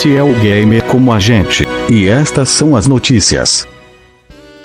[0.00, 1.68] Este é o Gamer como a gente.
[1.90, 3.68] E estas são as notícias.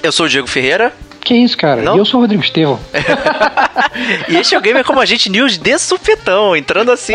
[0.01, 0.93] Eu sou o Diego Ferreira.
[1.19, 1.81] Que isso, cara?
[1.81, 1.97] Não?
[1.97, 2.79] E eu sou o Rodrigo Estevão.
[4.29, 7.11] e este é o Gamer como a gente News de supetão, entrando assim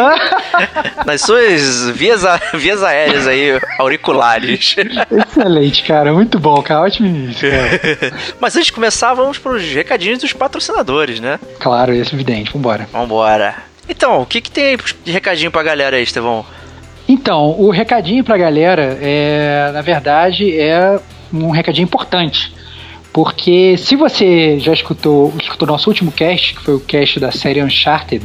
[1.07, 4.77] nas suas vias, a- vias aéreas aí, auriculares.
[5.11, 6.13] Excelente, cara.
[6.13, 6.83] Muito bom, cara.
[6.83, 8.13] Ótimo início, cara.
[8.39, 11.41] Mas antes de começar, vamos para os recadinhos dos patrocinadores, né?
[11.59, 12.53] Claro, isso é evidente.
[12.53, 12.87] Vambora.
[12.93, 13.55] Vambora.
[13.89, 16.45] Então, o que, que tem aí de recadinho pra galera aí, Estevão?
[17.11, 21.01] Então, o recadinho pra galera é, na verdade, é
[21.35, 22.55] um recadinho importante.
[23.13, 27.61] Porque se você já escutou, escutou nosso último cast, que foi o cast da série
[27.61, 28.25] Uncharted,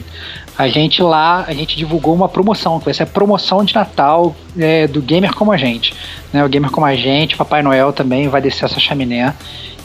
[0.56, 4.36] a gente lá, a gente divulgou uma promoção, que vai ser a promoção de Natal
[4.56, 5.92] é, do Gamer Como a Gente.
[6.32, 6.46] Né?
[6.46, 9.34] O Gamer Como a Gente, Papai Noel também vai descer essa chaminé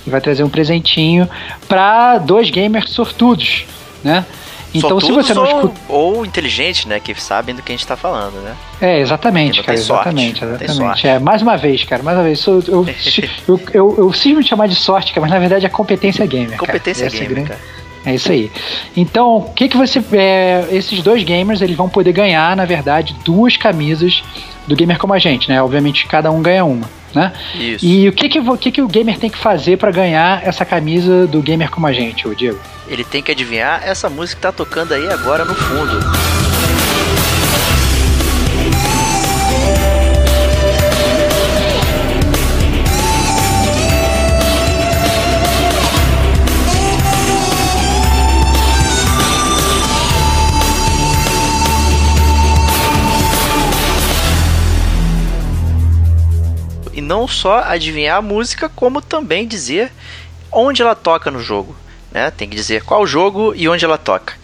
[0.07, 1.27] e vai trazer um presentinho
[1.67, 3.65] para dois gamers sortudos,
[4.05, 4.27] né?
[4.73, 5.81] Então, se você não ou, escuta.
[5.89, 7.01] ou inteligente, né?
[7.01, 8.55] Que sabem do que a gente tá falando, né?
[8.81, 11.07] É, exatamente, cara, exatamente, exatamente.
[11.07, 12.39] É, mais uma vez, cara, mais uma vez.
[12.39, 12.87] sou- eu,
[13.49, 16.51] eu, eu, eu cismo de chamar de sorte, cara, mas na verdade é competência gamer.
[16.51, 16.59] cara.
[16.59, 17.61] Competência é a gamer, cara.
[18.05, 18.51] É isso aí.
[18.97, 20.03] Então, o que que você.
[20.13, 24.23] é, esses dois gamers eles vão poder ganhar, na verdade, duas camisas
[24.67, 25.63] do gamer como a gente, né?
[25.63, 27.33] Obviamente cada um ganha uma, né?
[27.55, 27.85] Isso.
[27.85, 30.65] E o que que, o que que o gamer tem que fazer pra ganhar essa
[30.65, 32.59] camisa do gamer como a gente, ô Diego?
[32.89, 36.50] Ele tem que adivinhar essa música que tá tocando aí agora no fundo.
[57.11, 59.91] Não só adivinhar a música, como também dizer
[60.53, 61.75] onde ela toca no jogo.
[62.13, 62.31] Né?
[62.31, 64.35] Tem que dizer qual jogo e onde ela toca.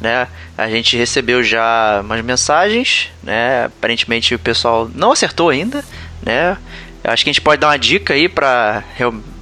[0.00, 0.28] Né?
[0.56, 3.64] A gente recebeu já umas mensagens, né?
[3.64, 5.84] Aparentemente o pessoal não acertou ainda,
[6.22, 6.56] né?
[7.02, 8.84] Acho que a gente pode dar uma dica aí para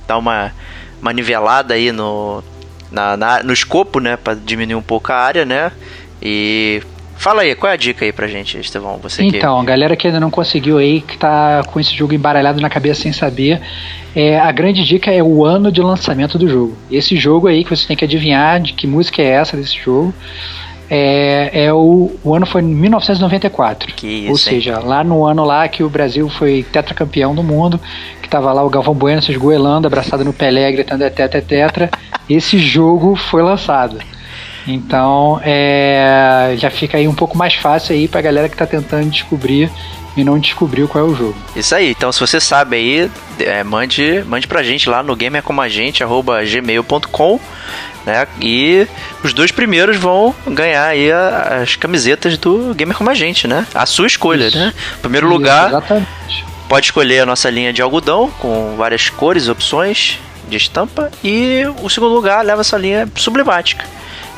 [0.06, 0.50] dar uma,
[1.02, 2.42] uma nivelada aí no,
[2.90, 4.16] na, na- no escopo, né?
[4.16, 5.70] Para diminuir um pouco a área, né?
[6.22, 6.82] E
[7.20, 8.98] fala aí, qual é a dica aí pra gente, Estevão?
[9.02, 12.14] Você que Então, a galera que ainda não conseguiu aí, que tá com esse jogo
[12.14, 13.60] embaralhado na cabeça sem saber,
[14.16, 16.76] é, a grande dica é o ano de lançamento do jogo.
[16.90, 20.14] Esse jogo aí que você tem que adivinhar de que música é essa desse jogo.
[20.92, 23.94] É, é o, o ano foi 1994.
[23.94, 24.36] Que isso, Ou hein?
[24.36, 27.78] seja, lá no ano lá que o Brasil foi tetracampeão do mundo,
[28.20, 31.42] que tava lá o Galvão Bueno se esgoelando, abraçado no Pelé, gritando é tetra, é
[31.42, 31.90] tetra.
[32.28, 33.98] Esse jogo foi lançado.
[34.66, 39.08] Então, é, já fica aí um pouco mais fácil aí pra galera que tá tentando
[39.10, 39.70] descobrir
[40.16, 41.36] e não descobriu qual é o jogo.
[41.56, 47.40] Isso aí, então se você sabe aí, é, mande, mande pra gente lá no gamercomagente.gmail.com
[48.06, 48.26] né?
[48.40, 48.86] E
[49.22, 53.66] os dois primeiros vão ganhar aí a- as camisetas do Gamer Como a Gente, né?
[53.74, 54.56] A sua escolha, Isso.
[54.58, 54.72] né?
[55.02, 56.08] Primeiro Isso, lugar, Exatamente.
[56.66, 61.10] pode escolher a nossa linha de algodão com várias cores, opções de estampa.
[61.22, 63.84] E o segundo lugar leva essa linha sublimática,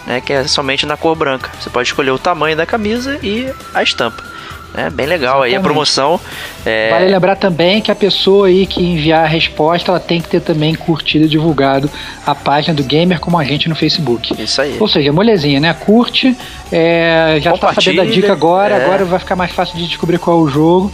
[0.07, 0.21] né?
[0.21, 1.51] Que é somente na cor branca.
[1.61, 4.33] Você pode escolher o tamanho da camisa e a estampa.
[4.75, 5.63] É bem legal aí a Exatamente.
[5.63, 6.21] promoção.
[6.65, 10.29] É, Vale lembrar também que a pessoa aí que enviar a resposta, ela tem que
[10.29, 11.91] ter também curtido e divulgado
[12.25, 14.41] a página do Gamer como a gente no Facebook.
[14.43, 14.79] Isso aí.
[14.81, 15.75] Ou seja, molezinha, né?
[15.75, 16.35] Curte,
[16.71, 18.85] é, já tá sabendo a dica agora, é.
[18.85, 20.91] agora vai ficar mais fácil de descobrir qual é o jogo.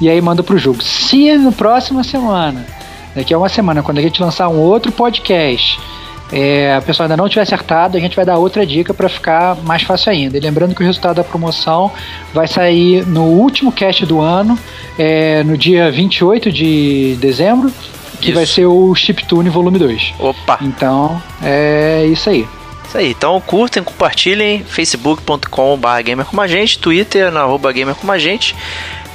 [0.00, 0.82] E aí manda pro jogo.
[0.82, 2.66] Se no próxima semana,
[3.14, 5.78] daqui a uma semana, quando a gente lançar um outro podcast,
[6.32, 9.56] é, a pessoa ainda não tiver acertado, a gente vai dar outra dica para ficar
[9.62, 10.36] mais fácil ainda.
[10.36, 11.90] E lembrando que o resultado da promoção
[12.32, 14.58] vai sair no último cast do ano,
[14.98, 17.72] é, no dia 28 de dezembro,
[18.20, 18.34] que Isso.
[18.34, 20.14] vai ser o Chiptune Volume 2.
[20.18, 20.58] Opa!
[20.62, 22.46] Então, é isso aí.
[22.86, 28.12] Isso aí, então curtem, compartilhem, facebook.com.br gamer como a gente, twitter, na arroba gamer como
[28.12, 28.54] a gente.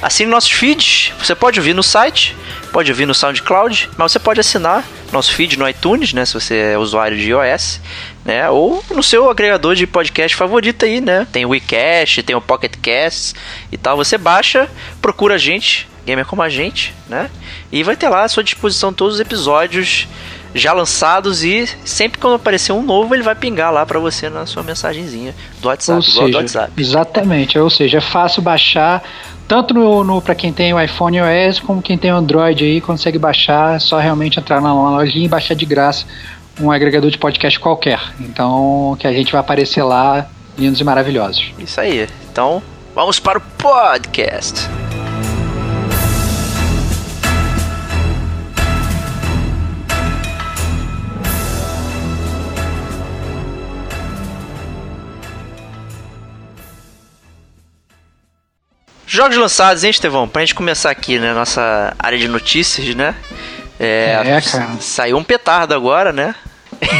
[0.02, 2.34] Assine nossos feeds, você pode ouvir no site,
[2.72, 4.82] pode ouvir no SoundCloud, mas você pode assinar
[5.12, 6.24] nosso feed no iTunes, né?
[6.24, 7.80] Se você é usuário de iOS,
[8.24, 8.48] né?
[8.48, 11.26] Ou no seu agregador de podcast favorito aí, né?
[11.30, 13.34] Tem o WeCast, tem o Pocket Cast
[13.70, 13.96] e tal.
[13.98, 14.70] Você baixa,
[15.02, 17.28] procura a gente, gamer como a gente, né?
[17.70, 20.08] E vai ter lá à sua disposição todos os episódios
[20.54, 24.46] já lançados e sempre quando aparecer um novo ele vai pingar lá para você na
[24.46, 26.72] sua mensagenzinha do WhatsApp, ou seja, do WhatsApp.
[26.76, 29.02] Exatamente, ou seja, é fácil baixar
[29.46, 32.80] tanto no, no para quem tem o iPhone iOS como quem tem o Android aí
[32.80, 36.06] consegue baixar, é só realmente entrar na lojinha e baixar de graça
[36.60, 38.00] um agregador de podcast qualquer.
[38.20, 41.52] Então, que a gente vai aparecer lá, lindos e maravilhosos.
[41.58, 42.08] Isso aí.
[42.30, 42.62] Então,
[42.94, 44.79] vamos para o podcast.
[59.12, 60.28] Jogos lançados, hein, Estevão?
[60.28, 61.32] Pra gente começar aqui, né?
[61.32, 63.12] Nossa área de notícias, né?
[63.76, 64.76] É, É, cara.
[64.78, 66.32] Saiu um petardo agora, né?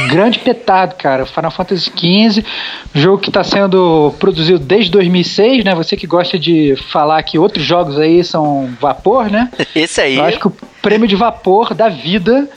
[0.08, 1.24] Grande petardo, cara.
[1.24, 2.44] Final Fantasy XV,
[2.92, 5.72] jogo que está sendo produzido desde 2006, né?
[5.76, 9.48] Você que gosta de falar que outros jogos aí são vapor, né?
[9.72, 10.16] Esse aí.
[10.16, 10.52] Eu acho que o
[10.82, 12.50] prêmio de vapor da vida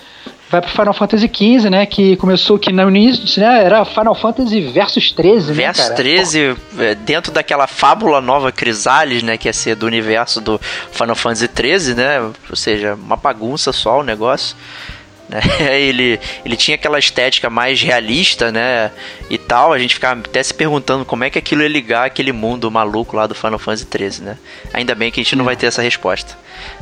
[0.53, 1.85] vai pro Final Fantasy XV, né?
[1.85, 3.63] Que começou que no início, né?
[3.63, 5.95] Era Final Fantasy versus 13, né, Versus cara?
[5.95, 9.35] 13, é, dentro daquela fábula nova Crisales, né?
[9.35, 10.59] Que ia ser do universo do
[10.91, 12.21] Final Fantasy 13, né?
[12.49, 14.55] Ou seja, uma bagunça só o negócio.
[15.29, 15.39] Né?
[15.79, 18.91] Ele, ele tinha aquela estética mais realista, né?
[19.29, 19.73] E tal.
[19.73, 23.15] A gente ficava até se perguntando como é que aquilo ia ligar aquele mundo maluco
[23.15, 24.37] lá do Final Fantasy 13, né?
[24.73, 26.37] Ainda bem que a gente não vai ter essa resposta.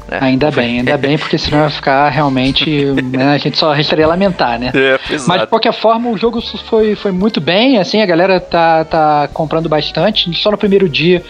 [0.07, 0.19] né?
[0.21, 2.69] Ainda bem, ainda bem, porque senão vai ficar realmente.
[2.69, 4.71] né, a gente só restaria lamentar, né?
[4.73, 8.83] É, Mas de qualquer forma, o jogo foi, foi muito bem, assim, a galera tá,
[8.85, 10.33] tá comprando bastante.
[10.35, 11.23] Só no primeiro dia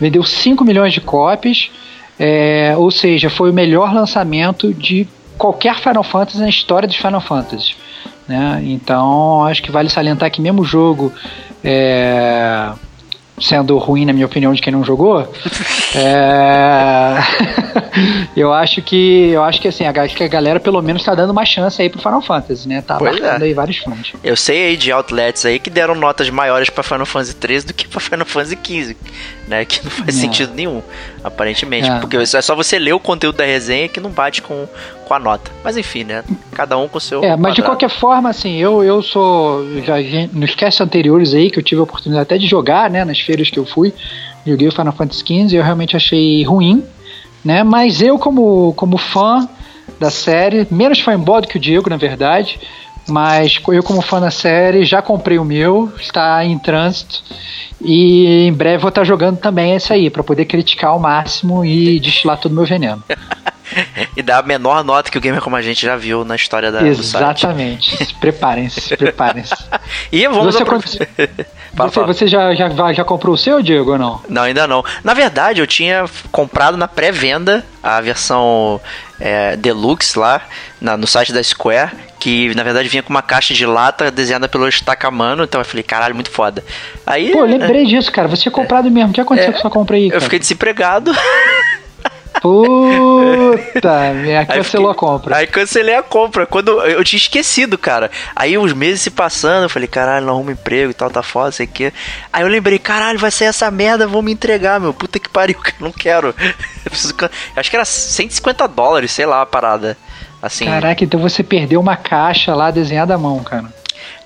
[0.00, 1.70] vendeu 5 milhões de cópias.
[2.18, 5.06] é, ou seja, foi o melhor lançamento de
[5.38, 7.76] qualquer Final Fantasy na história dos Final Fantasy.
[8.28, 8.60] Né?
[8.64, 11.12] Então, acho que vale salientar que mesmo o jogo
[11.62, 12.70] é,
[13.40, 15.20] sendo ruim, na minha opinião, de quem não jogou,
[15.94, 17.14] é,
[18.36, 21.30] eu acho que eu acho que assim, a, que a galera pelo menos tá dando
[21.30, 22.82] uma chance aí pro Final Fantasy, né?
[22.82, 23.46] Tá marcando é.
[23.46, 24.12] aí vários fãs.
[24.24, 27.74] Eu sei aí de outlets aí que deram notas maiores pra Final Fantasy 13 do
[27.74, 28.96] que pra Final Fantasy 15,
[29.48, 29.64] né?
[29.64, 30.20] Que não faz É.
[30.20, 30.82] sentido nenhum,
[31.22, 31.88] aparentemente.
[31.88, 31.98] É.
[32.00, 34.66] Porque é só você ler o conteúdo da resenha que não bate com,
[35.06, 35.50] com a nota.
[35.62, 36.24] Mas enfim, né?
[36.52, 37.22] Cada um com o seu.
[37.22, 37.64] É, mas de quadrado.
[37.64, 39.64] qualquer forma, assim, eu, eu sou.
[39.82, 39.94] Já,
[40.32, 43.04] nos casts anteriores aí, que eu tive a oportunidade até de jogar, né?
[43.04, 43.94] Nas feiras que eu fui,
[44.44, 46.84] joguei o Final Fantasy XV e eu realmente achei ruim,
[47.44, 47.62] né?
[47.62, 49.48] Mas eu, como, como fã
[50.00, 52.58] da série, menos fanboy do que o Diego, na verdade,
[53.08, 57.22] mas eu, como fã da série, já comprei o meu, está em trânsito.
[57.80, 62.00] E em breve vou estar jogando também esse aí, para poder criticar ao máximo e
[62.00, 63.02] destilar todo o meu veneno.
[64.16, 66.70] E dá a menor nota que o gamer como a gente já viu na história
[66.70, 66.86] da.
[66.86, 67.96] Exatamente.
[68.06, 69.54] Se preparem-se, se preparem-se.
[70.10, 70.80] E vamos Você, apro-
[71.76, 72.06] Fala, Você, fala.
[72.06, 74.20] você já, já, já comprou o seu, Diego, ou não?
[74.28, 74.82] Não, ainda não.
[75.04, 78.80] Na verdade, eu tinha comprado na pré-venda a versão
[79.20, 80.40] é, Deluxe lá
[80.80, 84.48] na- no site da Square, que na verdade vinha com uma caixa de lata desenhada
[84.48, 86.64] pelo Stakamano, então eu falei, caralho, muito foda.
[87.06, 88.26] Aí Pô, eu lembrei disso, cara.
[88.26, 89.10] Você tinha comprado mesmo.
[89.10, 90.06] O que aconteceu com sua compra aí, É.
[90.06, 90.20] eu cara?
[90.22, 91.12] fiquei desempregado.
[92.40, 95.36] Puta, minha eu cancelou a fiquei- compra.
[95.36, 96.46] Aí cancelei a compra.
[96.46, 98.10] Quando eu tinha esquecido, cara.
[98.34, 101.52] Aí os meses se passando, eu falei, caralho, não arrumo emprego e tal, tá foda,
[101.52, 101.92] sei o quê.
[102.32, 104.92] Aí eu lembrei, caralho, vai sair essa merda, vou me entregar, meu.
[104.94, 106.34] Puta que pariu, que eu não quero.
[106.84, 109.96] Eu preciso can- Acho que era 150 dólares, sei lá, a parada.
[110.42, 113.64] Assim, Caraca, então você perdeu uma caixa lá desenhada à mão, cara.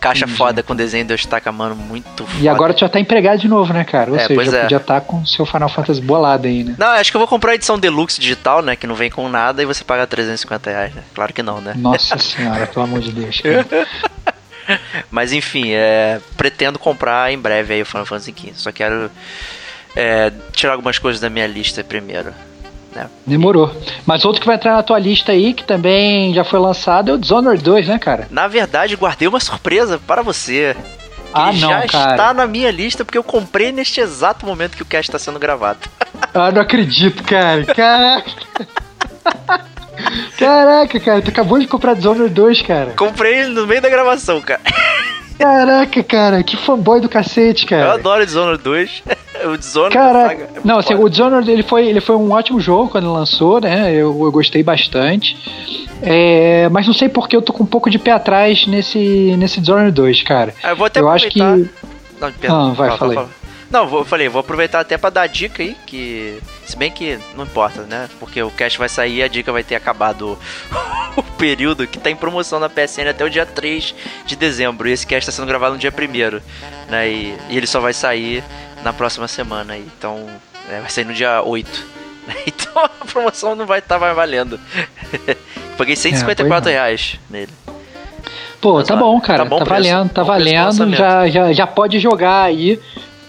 [0.00, 2.40] Caixa foda com desenho do Estaca, mano, muito foda.
[2.42, 4.10] E agora tu já tá empregado de novo, né, cara?
[4.10, 4.62] Ou É, seja, é.
[4.62, 6.74] podia estar com o seu Final Fantasy bolado aí, né?
[6.78, 8.74] Não, acho que eu vou comprar a edição Deluxe digital, né?
[8.76, 11.02] Que não vem com nada e você paga 350 reais, né?
[11.14, 11.74] Claro que não, né?
[11.76, 13.40] Nossa senhora, pelo amor de Deus.
[13.40, 13.86] Cara.
[15.10, 18.52] Mas enfim, é, pretendo comprar em breve aí o Final Fantasy XV.
[18.54, 19.10] Só quero
[19.96, 22.32] é, tirar algumas coisas da minha lista primeiro.
[22.94, 23.08] Né?
[23.26, 23.70] Demorou.
[24.04, 27.14] Mas outro que vai entrar na tua lista aí, que também já foi lançado, é
[27.14, 28.26] o Dishonored 2, né, cara?
[28.30, 30.76] Na verdade, guardei uma surpresa para você.
[31.32, 32.10] Ah, não, já cara.
[32.10, 35.38] está na minha lista porque eu comprei neste exato momento que o cast está sendo
[35.38, 35.78] gravado.
[36.32, 37.64] Ah, não acredito, cara.
[37.64, 38.30] Caraca.
[40.38, 42.92] Caraca, cara, tu acabou de comprar Dishonored 2, cara.
[42.96, 44.60] comprei no meio da gravação, cara.
[45.40, 47.94] Caraca, cara, que fanboy do cacete, Eu cara.
[47.94, 49.02] adoro Dishonored 2.
[49.46, 52.90] o Dishonored Caraca, é não, assim, o Dishonored ele foi, ele foi um ótimo jogo
[52.90, 53.90] quando lançou, né?
[53.92, 55.36] Eu, eu gostei bastante.
[56.02, 59.60] É, mas não sei porque eu tô com um pouco de pé atrás nesse, nesse
[59.60, 60.54] Dishonored 2, cara.
[60.62, 61.38] Ah, eu vou até eu acho que.
[61.38, 61.68] Não,
[62.38, 63.28] perdão, Ah, vai, fala aí.
[63.70, 66.42] Não, vou, eu falei, vou aproveitar até para dar dica aí, que.
[66.66, 68.08] Se bem que não importa, né?
[68.18, 70.36] Porque o cast vai sair e a dica vai ter acabado
[71.16, 73.94] o período que tá em promoção na PSN até o dia 3
[74.26, 74.88] de dezembro.
[74.88, 77.08] E esse cast tá sendo gravado no dia 1 né?
[77.08, 78.42] E, e, ele só vai sair
[78.82, 79.76] na próxima semana.
[79.76, 80.26] Então,
[80.68, 82.00] é, vai sair no dia 8.
[82.46, 84.60] Então a promoção não vai estar tá mais valendo.
[85.76, 87.50] Paguei 154 é, reais nele.
[88.60, 89.42] Pô, Mas, tá bom, cara.
[89.42, 90.94] Tá, bom tá valendo, tá valendo.
[90.94, 92.78] Já, já, já pode jogar aí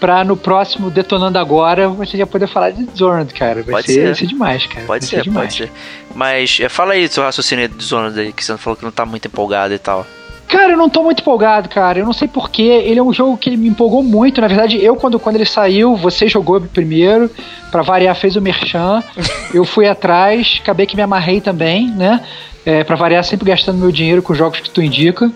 [0.01, 3.61] pra no próximo Detonando Agora você já poder falar de Dishonored, cara.
[3.61, 4.05] Vai, ser, ser.
[4.05, 4.85] vai ser demais, cara.
[4.87, 5.55] Pode ser, ser demais.
[5.55, 5.71] pode ser.
[6.15, 8.91] Mas é, fala aí do seu raciocínio de Dishonored aí, que você falou que não
[8.91, 10.05] tá muito empolgado e tal.
[10.47, 11.99] Cara, eu não tô muito empolgado, cara.
[11.99, 12.63] Eu não sei porquê.
[12.63, 14.41] Ele é um jogo que me empolgou muito.
[14.41, 17.31] Na verdade, eu, quando, quando ele saiu, você jogou primeiro.
[17.71, 19.01] Pra variar, fez o Merchan.
[19.53, 22.21] eu fui atrás, acabei que me amarrei também, né?
[22.65, 25.31] É, pra variar, sempre gastando meu dinheiro com jogos que tu indica.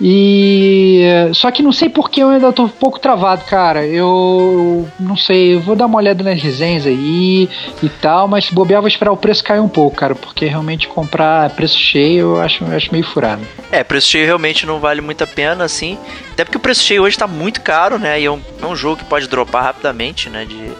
[0.00, 1.02] E
[1.34, 3.86] só que não sei porque eu ainda tô um pouco travado, cara.
[3.86, 7.48] Eu não sei, eu vou dar uma olhada nas resenhas aí
[7.82, 10.88] e tal, mas se bobear, vou esperar o preço cair um pouco, cara, porque realmente
[10.88, 13.42] comprar preço cheio eu acho, eu acho meio furado.
[13.70, 15.98] É, preço cheio realmente não vale muito a pena, assim.
[16.32, 18.20] Até porque o preço cheio hoje tá muito caro, né?
[18.20, 20.44] E é um, é um jogo que pode dropar rapidamente, né?
[20.44, 20.72] De,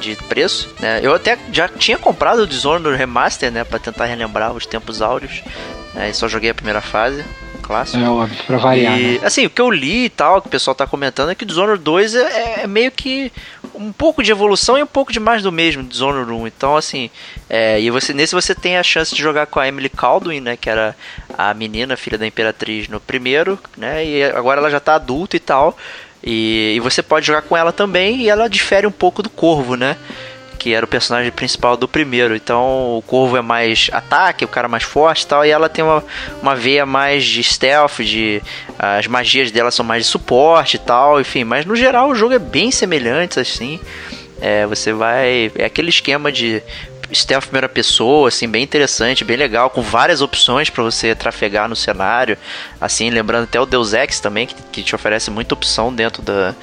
[0.00, 1.00] de preço, né?
[1.02, 3.64] Eu até já tinha comprado o Dishonored Remaster, né?
[3.64, 5.42] Pra tentar relembrar os tempos áureos.
[5.94, 7.24] Né, e só joguei a primeira fase
[7.68, 8.02] clássico.
[8.02, 8.98] É óbvio, pra variar.
[8.98, 9.20] E, né?
[9.22, 11.46] assim, o que eu li e tal, que o pessoal tá comentando, é que o
[11.46, 13.30] Dishonored 2 é, é, meio que
[13.74, 16.46] um pouco de evolução e um pouco de mais do mesmo Dishonored 1.
[16.46, 17.10] Então, assim,
[17.48, 20.56] é, e você nesse você tem a chance de jogar com a Emily Caldwin, né,
[20.56, 20.96] que era
[21.36, 25.40] a menina, filha da Imperatriz no primeiro, né, e agora ela já tá adulta e
[25.40, 25.76] tal.
[26.24, 29.76] E, e você pode jogar com ela também e ela difere um pouco do Corvo,
[29.76, 29.96] né?
[30.58, 32.34] Que era o personagem principal do primeiro.
[32.34, 35.84] Então o Corvo é mais ataque, o cara mais forte e tal, e ela tem
[35.84, 36.04] uma,
[36.42, 38.42] uma veia mais de stealth, de
[38.78, 42.34] as magias dela são mais de suporte e tal, enfim, mas no geral o jogo
[42.34, 43.80] é bem semelhante assim.
[44.40, 45.50] É, você vai.
[45.56, 46.62] É aquele esquema de
[47.12, 51.76] stealth primeira pessoa, assim, bem interessante, bem legal, com várias opções para você trafegar no
[51.76, 52.36] cenário.
[52.80, 56.54] Assim, lembrando até o Deus Ex também, que, que te oferece muita opção dentro da,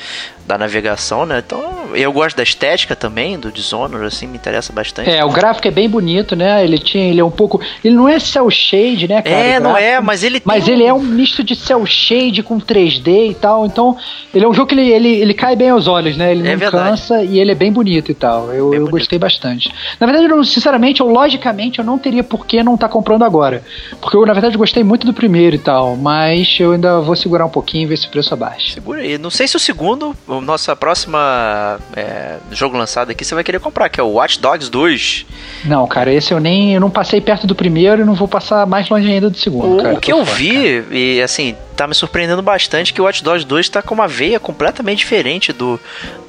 [0.48, 1.42] da navegação, né?
[1.46, 5.10] Então, eu gosto da estética também do Dishonored, assim, me interessa bastante.
[5.10, 6.64] É, o gráfico é bem bonito, né?
[6.64, 9.36] Ele tinha, ele é um pouco, ele não é cel shade, né, cara?
[9.36, 13.32] É, não é, mas ele Mas ele é um misto de cel shade com 3D
[13.32, 13.66] e tal.
[13.66, 13.98] Então,
[14.34, 16.32] ele é um jogo que ele, ele, ele cai bem aos olhos, né?
[16.32, 16.90] Ele é não verdade.
[16.90, 18.54] cansa e ele é bem bonito e tal.
[18.54, 19.72] Eu, eu gostei bastante.
[20.00, 23.24] Na verdade, eu, sinceramente, eu logicamente eu não teria por que não estar tá comprando
[23.24, 23.64] agora.
[24.00, 27.46] Porque eu, na verdade, gostei muito do primeiro e tal, mas eu ainda vou segurar
[27.46, 28.74] um pouquinho e ver se o preço abaixa.
[28.74, 29.18] Segura aí.
[29.18, 33.60] Não sei se o segundo o nossa próxima é, jogo lançado aqui você vai querer
[33.60, 35.26] comprar, que é o Watch Dogs 2.
[35.66, 38.66] Não, cara, esse eu nem eu não passei perto do primeiro e não vou passar
[38.66, 39.80] mais longe ainda do segundo.
[39.80, 40.96] O, cara, o que eu fora, vi, cara.
[40.96, 44.40] e assim, tá me surpreendendo bastante que o Watch Dogs 2 tá com uma veia
[44.40, 45.80] completamente diferente do,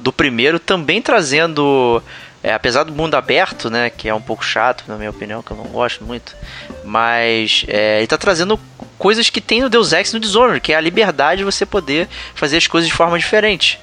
[0.01, 2.03] do primeiro, também trazendo.
[2.47, 5.51] É, apesar do mundo aberto, né, que é um pouco chato, na minha opinião, que
[5.51, 6.37] eu não gosto muito,
[6.85, 8.57] mas é, ele tá trazendo
[8.97, 12.09] coisas que tem no Deus Ex no Dishonored, que é a liberdade de você poder
[12.37, 13.81] fazer as coisas de forma diferente.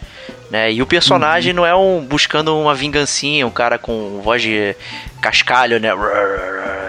[0.50, 0.72] Né?
[0.72, 1.58] E o personagem uhum.
[1.58, 4.74] não é um buscando uma vingancinha, um cara com voz de
[5.20, 5.90] cascalho, né?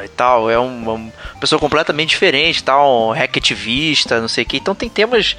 [0.04, 0.48] E tal.
[0.48, 4.58] É uma, pessoa completamente diferente, tal, um hacketivista, não sei o que.
[4.58, 5.36] Então tem temas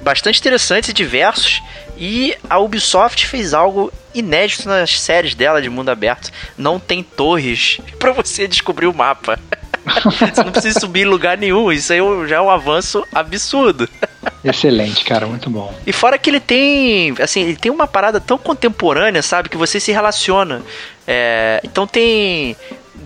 [0.00, 1.62] bastante interessantes e diversos.
[1.96, 6.30] E a Ubisoft fez algo inédito nas séries dela de mundo aberto.
[6.56, 9.38] Não tem torres para você descobrir o mapa.
[9.84, 11.70] Você não precisa subir em lugar nenhum.
[11.70, 13.86] Isso aí já é um avanço absurdo.
[14.42, 15.74] Excelente, cara, muito bom.
[15.86, 19.78] E fora que ele tem, assim, ele tem uma parada tão contemporânea, sabe, que você
[19.78, 20.62] se relaciona.
[21.06, 22.56] É, então tem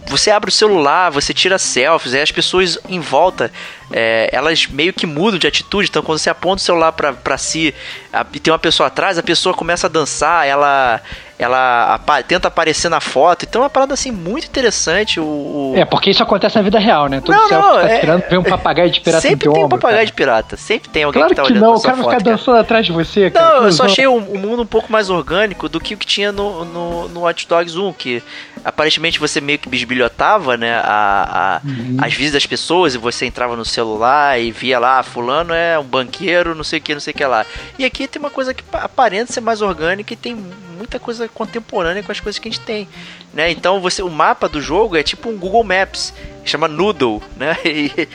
[0.08, 3.52] você abre o celular, você tira selfies, aí as pessoas em volta,
[3.92, 5.88] é, elas meio que mudam de atitude.
[5.88, 7.74] Então, quando você aponta o celular para si
[8.12, 11.00] a, e tem uma pessoa atrás, a pessoa começa a dançar, ela
[11.38, 13.46] ela apa tenta aparecer na foto.
[13.48, 15.20] Então é uma parada assim muito interessante.
[15.20, 15.72] O.
[15.76, 17.20] É, porque isso acontece na vida real, né?
[17.20, 18.00] Todo não, não, tá é...
[18.00, 20.06] tirando, vê um papagaio de pirata Sempre tem um papagaio cara.
[20.06, 20.56] de pirata.
[20.56, 22.60] Sempre tem alguém claro que tá que olhando não, o cara vai ficar dançando cara.
[22.60, 23.60] atrás de você, cara.
[23.60, 26.06] Não, eu só achei o, o, mundo um pouco mais orgânico do que o que
[26.06, 28.22] tinha no, no, no Watch Dogs 1, que
[28.64, 31.98] aparentemente você meio que bisbilhotava, né, a, a uhum.
[32.00, 35.84] as vidas das pessoas e você entrava no celular e via lá, fulano é um
[35.84, 37.46] banqueiro, não sei o que, não sei o que lá.
[37.78, 40.36] E aqui tem uma coisa que aparenta ser mais orgânica e tem
[40.76, 42.88] muita coisa contemporânea com as coisas que a gente tem,
[43.32, 43.50] né?
[43.50, 46.12] Então você, o mapa do jogo é tipo um Google Maps,
[46.44, 47.56] chama Noodle, né?
[47.64, 48.08] E,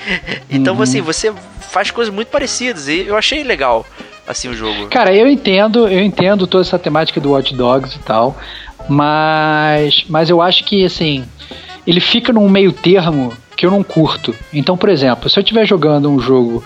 [0.50, 0.82] então uhum.
[0.82, 3.86] assim, você faz coisas muito parecidas e eu achei legal
[4.28, 4.88] assim o jogo.
[4.88, 8.38] Cara, eu entendo, eu entendo toda essa temática do Watch Dogs e tal,
[8.88, 11.26] mas mas eu acho que assim,
[11.86, 14.36] ele fica num meio termo que eu não curto.
[14.52, 16.64] Então, por exemplo, se eu estiver jogando um jogo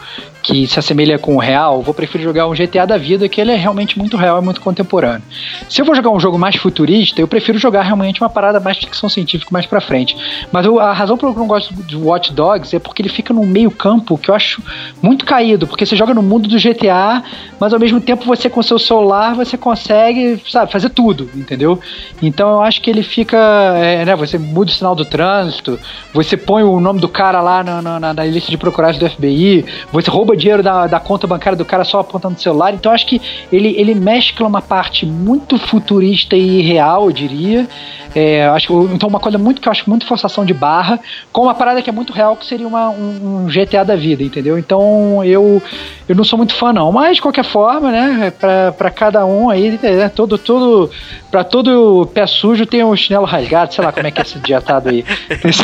[0.47, 3.51] que se assemelha com o real, vou preferir jogar um GTA da vida, que ele
[3.51, 5.21] é realmente muito real e muito contemporâneo.
[5.67, 8.77] Se eu vou jogar um jogo mais futurista, eu prefiro jogar realmente uma parada mais
[8.77, 10.15] ficção científica mais pra frente.
[10.49, 13.09] Mas eu, a razão pela que eu não gosto de Watch Dogs é porque ele
[13.09, 14.63] fica num meio campo que eu acho
[15.01, 17.21] muito caído, porque você joga no mundo do GTA,
[17.59, 21.77] mas ao mesmo tempo você com seu celular você consegue, sabe, fazer tudo, entendeu?
[22.21, 23.37] Então eu acho que ele fica,
[23.75, 25.77] é, né, você muda o sinal do trânsito,
[26.13, 29.65] você põe o nome do cara lá na, na, na lista de procurados do FBI,
[29.91, 32.73] você rouba dinheiro da, da conta bancária do cara só apontando o celular.
[32.73, 37.67] Então acho que ele, ele mescla uma parte muito futurista e real, eu diria.
[38.15, 40.99] É, acho, então uma coisa muito que eu acho muito forçação de barra,
[41.31, 44.23] com uma parada que é muito real, que seria uma, um, um, GTA da vida,
[44.23, 44.57] entendeu?
[44.57, 45.61] Então eu,
[46.09, 49.51] eu não sou muito fã não, mas de qualquer forma, né, pra, pra cada um
[49.51, 50.89] aí, né, todo, todo,
[51.29, 54.39] pra todo pé sujo tem um chinelo rasgado, sei lá como é que é esse
[54.41, 55.05] ditado aí.
[55.29, 55.63] Esse,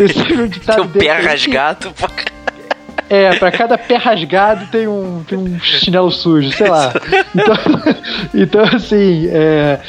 [0.00, 2.06] esse um ditado tem o pé rasgado, pô.
[3.10, 6.92] É, pra cada pé rasgado tem um, tem um chinelo sujo, sei lá.
[7.34, 7.56] Então,
[8.32, 9.80] então assim, é,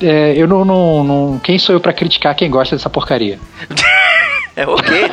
[0.00, 3.38] é, eu não, não, não, Quem sou eu para criticar quem gosta dessa porcaria?
[4.56, 5.10] é ok.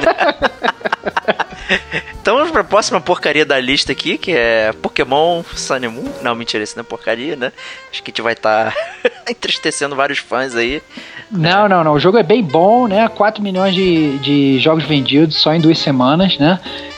[2.22, 6.10] então vamos pra próxima porcaria da lista aqui, que é Pokémon Sun Moon.
[6.22, 7.51] Não, mentira, isso não é porcaria, né?
[7.91, 10.81] Acho que a gente vai estar tá entristecendo vários fãs aí.
[11.29, 11.93] Não, não, não.
[11.96, 13.10] O jogo é bem bom, né?
[13.10, 16.58] 4 milhões de, de jogos vendidos só em duas semanas, né?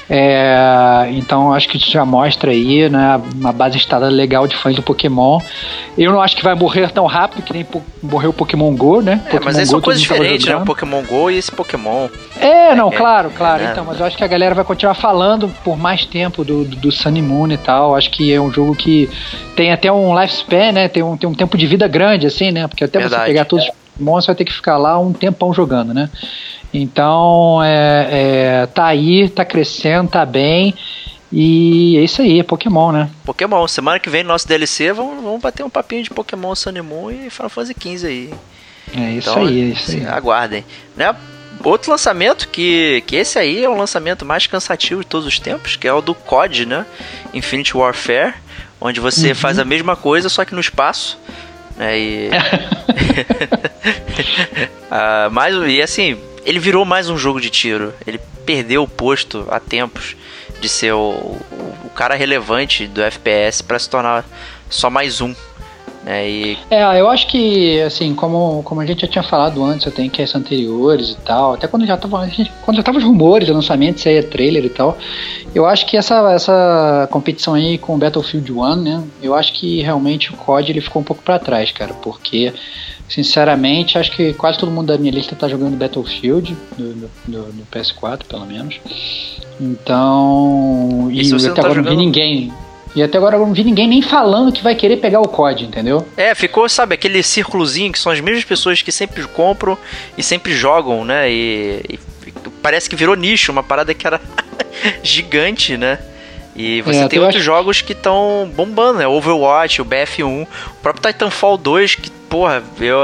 [0.10, 4.75] É, então acho que isso já mostra aí né, uma base instalada legal de fãs
[4.75, 5.39] do Pokémon.
[5.98, 7.65] Eu não acho que vai morrer tão rápido que nem
[8.01, 9.13] morreu o Pokémon Go, né?
[9.13, 10.57] É, Pokémon mas aí são coisas diferentes, né?
[10.57, 12.10] O Pokémon Go e esse Pokémon.
[12.39, 13.63] É, não, é, claro, claro.
[13.63, 16.65] É, então, mas eu acho que a galera vai continuar falando por mais tempo do,
[16.65, 17.95] do, do Sun Moon e tal.
[17.95, 19.10] Acho que é um jogo que
[19.55, 20.88] tem até um lifespan, né?
[20.88, 22.67] Tem um, tem um tempo de vida grande, assim, né?
[22.67, 23.22] Porque até Verdade.
[23.22, 26.10] você pegar todos os Pokémon, você vai ter que ficar lá um tempão jogando, né?
[26.74, 28.08] Então, é,
[28.62, 30.74] é, tá aí, tá crescendo, tá bem.
[31.32, 33.10] E é isso aí, é Pokémon, né?
[33.25, 33.68] Pokémon.
[33.68, 37.30] Semana que vem, nosso DLC, vamos, vamos bater um papinho de Pokémon Sun Moon e
[37.30, 38.34] Final Fantasy XV aí.
[38.96, 40.06] É isso então, aí, é isso aí.
[40.06, 40.65] Aguardem.
[40.96, 41.15] Né?
[41.63, 45.75] Outro lançamento, que, que esse aí é o lançamento mais cansativo de todos os tempos,
[45.75, 46.86] que é o do COD, né?
[47.34, 48.34] Infinite Warfare,
[48.82, 49.36] onde você uhum.
[49.36, 51.18] faz a mesma coisa, só que no espaço.
[51.77, 52.00] Né?
[52.00, 52.30] E...
[54.92, 57.93] uh, mas, e assim, ele virou mais um jogo de tiro.
[58.05, 60.15] Ele perdeu o posto há tempos
[60.59, 64.25] de ser o, o, o cara relevante do FPS para se tornar
[64.70, 65.33] só mais um.
[66.03, 66.29] Né?
[66.29, 66.57] E...
[66.70, 70.11] É, eu acho que, assim, como, como a gente já tinha falado antes, eu tenho
[70.11, 73.53] casts anteriores e tal, até quando já tava, gente, quando já tava os rumores do
[73.53, 74.98] lançamento, se é trailer e tal,
[75.55, 80.33] eu acho que essa, essa competição aí com Battlefield 1, né, eu acho que realmente
[80.33, 82.53] o COD ele ficou um pouco para trás, cara, porque
[83.13, 87.67] Sinceramente, acho que quase todo mundo da minha lista tá jogando Battlefield, no, no, no
[87.71, 88.79] PS4, pelo menos.
[89.61, 91.09] Então.
[91.11, 91.85] E, e até tá agora jogando...
[91.85, 92.53] não vi ninguém.
[92.95, 95.65] E até agora eu não vi ninguém nem falando que vai querer pegar o COD,
[95.65, 96.07] entendeu?
[96.17, 99.77] É, ficou, sabe, aquele círculozinho que são as mesmas pessoas que sempre compram
[100.17, 101.31] e sempre jogam, né?
[101.31, 101.99] E, e
[102.63, 104.19] parece que virou nicho, uma parada que era
[105.03, 105.99] gigante, né?
[106.55, 107.45] E você é, tem outros acho...
[107.45, 109.07] jogos que estão bombando, né?
[109.07, 110.47] Overwatch, o BF1, o
[110.81, 112.98] próprio Titanfall 2, que, porra, eu,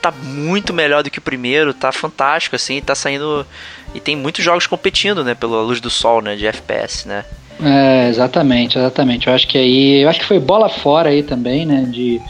[0.00, 3.46] tá muito melhor do que o primeiro, tá fantástico, assim, tá saindo.
[3.94, 5.34] E tem muitos jogos competindo, né?
[5.34, 6.34] Pela luz do sol, né?
[6.34, 7.26] De FPS, né?
[7.62, 9.26] É, exatamente, exatamente.
[9.26, 10.00] Eu acho que aí.
[10.00, 11.86] Eu acho que foi bola fora aí também, né?
[11.90, 12.22] De.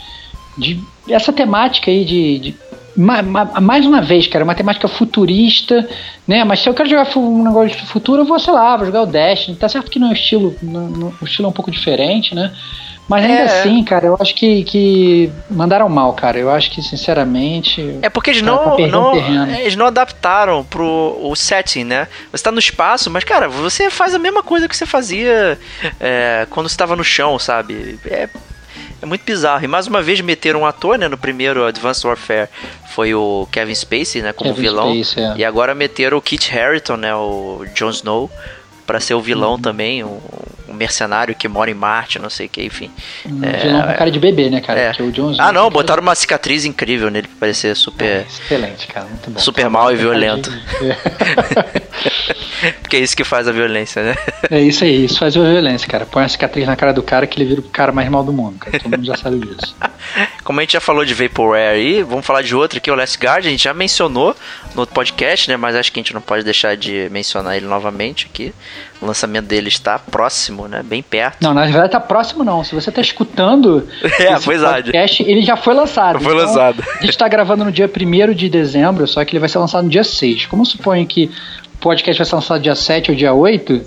[0.57, 0.77] de
[1.09, 2.55] essa temática aí de, de
[2.97, 5.87] mais uma vez, cara, uma temática futurista,
[6.27, 6.43] né?
[6.43, 9.03] Mas se eu quero jogar um negócio de futuro, eu vou, sei lá, vou jogar
[9.03, 9.55] o Destiny.
[9.55, 12.51] Tá certo que no estilo, no, no, o estilo é um pouco diferente, né?
[13.11, 13.43] Mas ainda é.
[13.43, 16.39] assim, cara, eu acho que, que mandaram mal, cara.
[16.39, 17.99] Eu acho que, sinceramente.
[18.01, 19.15] É porque eles não, tá não
[19.59, 22.07] eles não adaptaram pro o setting, né?
[22.31, 25.59] Você tá no espaço, mas, cara, você faz a mesma coisa que você fazia
[25.99, 27.99] é, quando você tava no chão, sabe?
[28.05, 28.29] É
[29.01, 29.63] é muito bizarro.
[29.63, 31.07] E mais uma vez meteram um ator, né?
[31.07, 32.47] No primeiro Advanced Warfare
[32.93, 34.31] foi o Kevin Spacey, né?
[34.31, 35.03] Como Kevin vilão.
[35.03, 35.33] Spacey, é.
[35.37, 37.15] E agora meteram o Kit Harington, né?
[37.15, 38.31] O Jon Snow
[38.85, 39.61] para ser o vilão uhum.
[39.61, 40.19] também, um,
[40.71, 42.89] um, mercenário que mora em Marte, não sei o que, enfim.
[43.25, 44.79] Um é, vilão com cara de bebê, né, cara?
[44.79, 44.91] É.
[45.01, 48.05] o Jon ah, não, botaram uma cicatriz incrível nele pra parecer super.
[48.05, 49.39] É, excelente, cara, muito bom.
[49.39, 50.51] Super mal e violento.
[52.81, 54.15] Porque é isso que faz a violência, né?
[54.49, 56.05] É isso aí, isso faz a violência, cara.
[56.05, 58.31] Põe a cicatriz na cara do cara que ele vira o cara mais mal do
[58.31, 58.79] mundo, cara.
[58.79, 59.75] Todo mundo já sabe disso.
[60.43, 63.17] Como a gente já falou de Vaporware aí, vamos falar de outro aqui, o Last
[63.17, 63.45] Guard.
[63.45, 64.35] A gente já mencionou
[64.73, 65.57] no outro podcast, né?
[65.57, 68.53] Mas acho que a gente não pode deixar de mencionar ele novamente aqui.
[69.01, 70.83] O lançamento dele está próximo, né?
[70.83, 71.37] Bem perto.
[71.41, 72.63] Não, na verdade está próximo não.
[72.63, 73.87] Se você está escutando
[74.19, 76.19] é, esse podcast, ele já foi lançado.
[76.19, 76.83] Foi então, lançado.
[76.97, 79.85] A gente está gravando no dia 1 de dezembro, só que ele vai ser lançado
[79.85, 80.45] no dia 6.
[80.45, 81.31] Como suponho que
[81.73, 83.81] o podcast vai ser lançado dia 7 ou dia 8,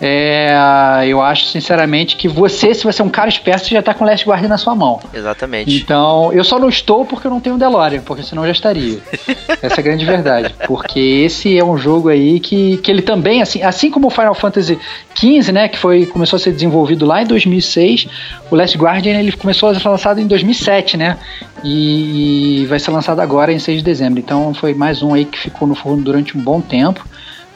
[0.00, 3.92] É, eu acho sinceramente que você, se você é um cara esperto, você já tá
[3.92, 5.00] com o Last Guardian na sua mão.
[5.12, 5.74] Exatamente.
[5.76, 8.52] Então, eu só não estou porque eu não tenho um DeLorean, porque senão eu já
[8.52, 8.98] estaria.
[9.60, 10.54] Essa é a grande verdade.
[10.66, 14.34] Porque esse é um jogo aí que, que ele também, assim, assim como o Final
[14.34, 14.78] Fantasy
[15.14, 18.06] XV, né, que foi, começou a ser desenvolvido lá em 2006,
[18.50, 21.16] o Last Guardian ele começou a ser lançado em 2007, né?
[21.64, 24.20] E, e vai ser lançado agora em 6 de dezembro.
[24.20, 27.04] Então foi mais um aí que ficou no forno durante um bom tempo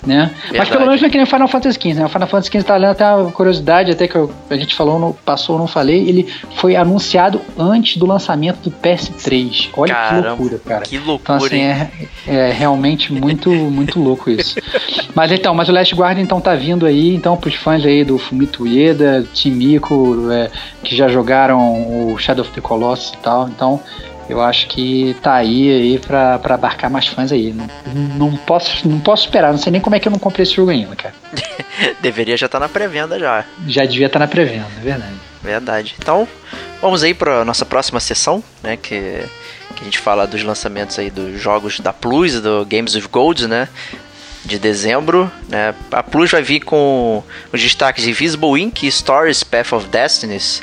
[0.07, 0.31] né?
[0.57, 2.05] Mas pelo menos não é que nem Final Fantasy XV, né?
[2.07, 4.99] O Final Fantasy XV tá lendo até uma curiosidade, até que eu, a gente falou,
[4.99, 9.71] no, passou, não falei, ele foi anunciado antes do lançamento do PS3.
[9.77, 10.83] Olha Caramba, que loucura, cara.
[10.83, 11.21] Que loucura.
[11.23, 11.91] Então, assim, é,
[12.27, 14.57] é, realmente muito, muito louco isso.
[15.15, 18.19] mas então, mas o Last Guardian então tá vindo aí, então, pros fãs aí do
[18.19, 20.51] Fumito Ueda, Timiko, é,
[20.83, 23.81] que já jogaram o Shadow of the Colossus e tal, então
[24.29, 27.53] eu acho que tá aí, aí pra, pra abarcar mais fãs aí.
[27.53, 30.45] Não, não, posso, não posso esperar, não sei nem como é que eu não comprei
[30.45, 31.15] esse jogo ainda, cara.
[32.01, 33.45] Deveria já estar tá na pré-venda já.
[33.67, 35.15] Já devia estar tá na pré-venda, é verdade.
[35.43, 35.95] Verdade.
[35.99, 36.29] Então,
[36.81, 39.25] vamos aí para nossa próxima sessão, né, que,
[39.75, 43.49] que a gente fala dos lançamentos aí dos jogos da Plus, do Games of Gold,
[43.49, 43.69] né?
[44.45, 45.31] de dezembro.
[45.49, 45.75] Né?
[45.91, 50.63] A Plus vai vir com os destaques de Visible Ink e Stories Path of Destinies,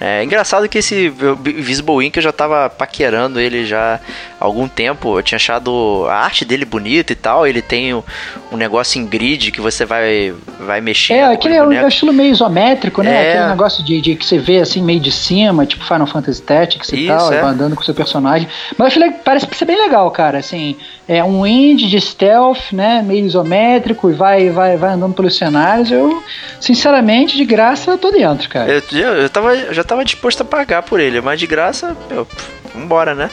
[0.00, 3.98] é engraçado que esse Visible Ink eu já tava paquerando ele já
[4.38, 5.18] algum tempo.
[5.18, 7.46] Eu tinha achado a arte dele bonita e tal.
[7.46, 8.02] Ele tem um,
[8.52, 11.14] um negócio em grid que você vai, vai mexer.
[11.14, 13.14] É, aquele é um estilo meio isométrico, né?
[13.14, 13.32] É.
[13.32, 16.92] Aquele negócio de, de, que você vê assim meio de cima, tipo Final Fantasy Tactics
[16.92, 17.40] e Isso, tal, é.
[17.40, 18.48] andando com o seu personagem.
[18.76, 20.38] Mas eu achei, parece ser bem legal, cara.
[20.38, 20.76] Assim,
[21.08, 23.02] é um indie de stealth, né?
[23.02, 25.90] Meio isométrico e vai, vai, vai andando pelos cenários.
[25.90, 26.22] Eu,
[26.60, 28.70] sinceramente, de graça, tô dentro, cara.
[28.70, 32.26] Eu, eu, eu tava, já tava disposto a pagar por ele, mas de graça, meu,
[32.76, 33.30] vambora, né?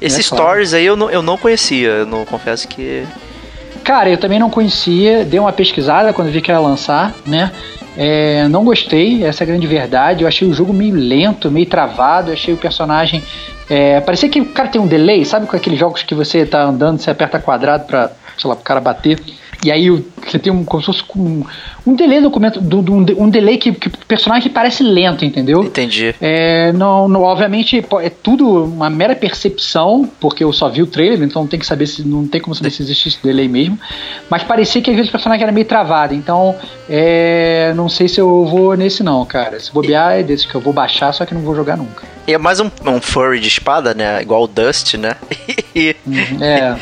[0.00, 0.80] Esses é stories claro.
[0.80, 3.06] aí eu não, eu não conhecia, eu não confesso que.
[3.84, 7.50] Cara, eu também não conhecia, dei uma pesquisada quando vi que ia lançar, né?
[7.96, 10.22] É, não gostei, essa é a grande verdade.
[10.22, 12.30] Eu achei o jogo meio lento, meio travado.
[12.30, 13.22] Eu achei o personagem.
[13.68, 16.62] É, parecia que o cara tem um delay, sabe com aqueles jogos que você tá
[16.62, 19.18] andando, você aperta quadrado pra, sei lá, pro cara bater.
[19.64, 19.88] E aí
[20.26, 21.44] você tem um, como se fosse um,
[21.86, 25.62] um delay no documento, um, um delay que, que o personagem parece lento, entendeu?
[25.62, 26.14] Entendi.
[26.20, 31.22] É, não, não, obviamente é tudo uma mera percepção, porque eu só vi o trailer,
[31.22, 33.78] então não tem que saber se não tem como saber se existe esse delay mesmo.
[34.28, 36.56] Mas parecia que às vezes o personagem era meio travado, então
[36.88, 39.60] é, não sei se eu vou nesse não, cara.
[39.60, 42.02] Se bobear é desse que eu vou baixar, só que não vou jogar nunca.
[42.26, 44.22] E é mais um, um furry de espada, né?
[44.22, 45.14] Igual o Dust, né?
[45.74, 46.76] Uhum, é.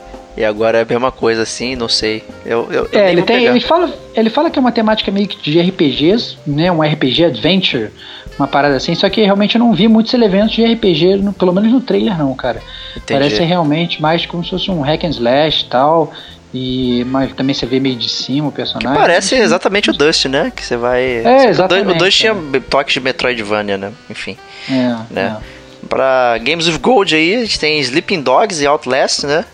[0.36, 2.22] E agora é a mesma coisa assim, não sei.
[2.44, 3.46] Eu, eu, é, ele tem.
[3.46, 6.70] Ele fala, ele fala que é uma temática meio que de RPGs, né?
[6.70, 7.90] Um RPG adventure,
[8.38, 8.94] uma parada assim.
[8.94, 12.18] Só que realmente eu não vi muitos elementos de RPG, no, pelo menos no trailer,
[12.18, 12.60] não, cara.
[12.90, 13.20] Entendi.
[13.20, 16.12] Parece realmente mais como se fosse um hack and slash e tal.
[16.52, 18.92] E, mas também você vê meio de cima o personagem.
[18.92, 20.52] Que parece exatamente o Dust, né?
[20.54, 21.02] Que você vai.
[21.02, 21.96] É, exatamente.
[21.96, 22.34] O Dust, tinha
[22.68, 23.92] toques de Metroidvania, né?
[24.08, 24.36] Enfim.
[24.70, 24.96] É.
[25.10, 25.36] Né?
[25.42, 25.56] É.
[25.88, 29.44] Pra Games of Gold aí, a gente tem Sleeping Dogs e Outlast, né?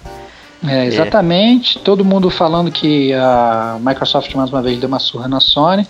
[0.66, 1.78] É, exatamente.
[1.78, 1.80] É.
[1.80, 5.86] Todo mundo falando que a Microsoft mais uma vez deu uma surra na Sony.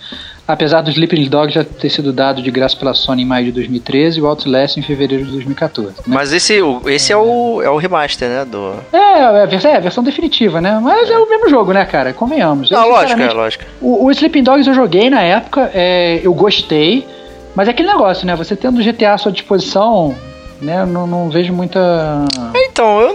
[0.47, 3.53] Apesar do Sleeping Dog já ter sido dado de graça pela Sony em maio de
[3.53, 5.89] 2013 e o Outlast em fevereiro de 2014.
[5.89, 5.95] Né?
[6.07, 8.45] Mas esse, esse é, o, é o remaster, né?
[8.45, 8.75] Do...
[8.93, 10.81] É, é, a versão, é a versão definitiva, né?
[10.83, 11.13] Mas é.
[11.13, 12.13] é o mesmo jogo, né, cara?
[12.13, 12.71] Convenhamos.
[12.71, 13.65] Não, eu, lógico, é lógico.
[13.81, 17.07] O, o Sleeping Dogs eu joguei na época, é, eu gostei.
[17.55, 18.35] Mas é aquele negócio, né?
[18.35, 20.15] Você tendo o GTA à sua disposição,
[20.61, 20.85] né?
[20.87, 22.25] Não, não vejo muita.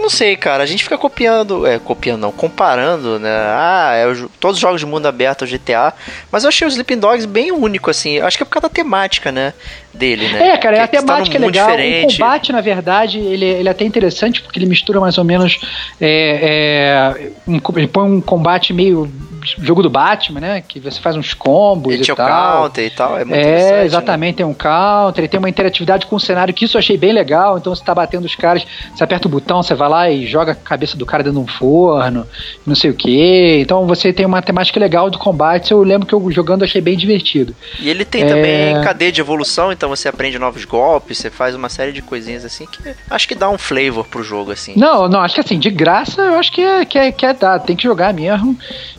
[0.08, 0.62] Não sei, cara.
[0.62, 3.28] A gente fica copiando, é, copiando não, comparando, né?
[3.30, 4.06] Ah, é,
[4.40, 5.92] todos os jogos de mundo aberto, o GTA.
[6.32, 8.18] Mas eu achei o Sleeping Dogs bem único, assim.
[8.18, 9.52] Acho que é por causa da temática, né?
[9.92, 10.48] Dele, né?
[10.48, 11.66] É, cara, é a tá temática é legal.
[11.66, 12.14] Diferente.
[12.14, 15.60] O combate, na verdade, ele, ele é até interessante porque ele mistura mais ou menos.
[16.00, 19.12] É, é, um, ele põe um combate meio
[19.58, 20.62] jogo do Batman, né?
[20.66, 22.62] Que você faz uns combos e, e tal.
[22.62, 23.84] counter e tal, é muito É, né?
[23.84, 24.36] exatamente, né?
[24.38, 27.12] tem um counter, ele tem uma interatividade com o cenário que isso eu achei bem
[27.12, 27.58] legal.
[27.58, 30.52] Então você tá batendo os caras, você aperta o botão, você vai lá e joga
[30.52, 32.26] a cabeça do cara dentro de um forno,
[32.66, 33.60] não sei o que.
[33.60, 35.72] Então você tem uma temática legal do combate.
[35.72, 37.54] Eu lembro que eu jogando achei bem divertido.
[37.80, 38.26] E ele tem é...
[38.26, 42.44] também cadeia de evolução, então você aprende novos golpes, você faz uma série de coisinhas
[42.44, 42.78] assim que
[43.10, 44.74] acho que dá um flavor pro jogo, assim.
[44.76, 47.32] Não, não, acho que assim, de graça eu acho que é, que é, que é
[47.32, 48.56] dado, tem que jogar mesmo.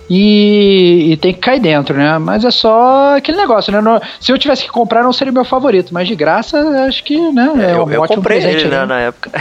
[0.10, 2.18] E, e, tem que cair dentro, né?
[2.18, 4.02] Mas é só aquele negócio, né?
[4.20, 7.52] Se eu tivesse que comprar, não seria meu favorito, mas de graça, acho que, né?
[7.60, 9.32] É, é um eu, ótimo comprei presente, ele, né, na época.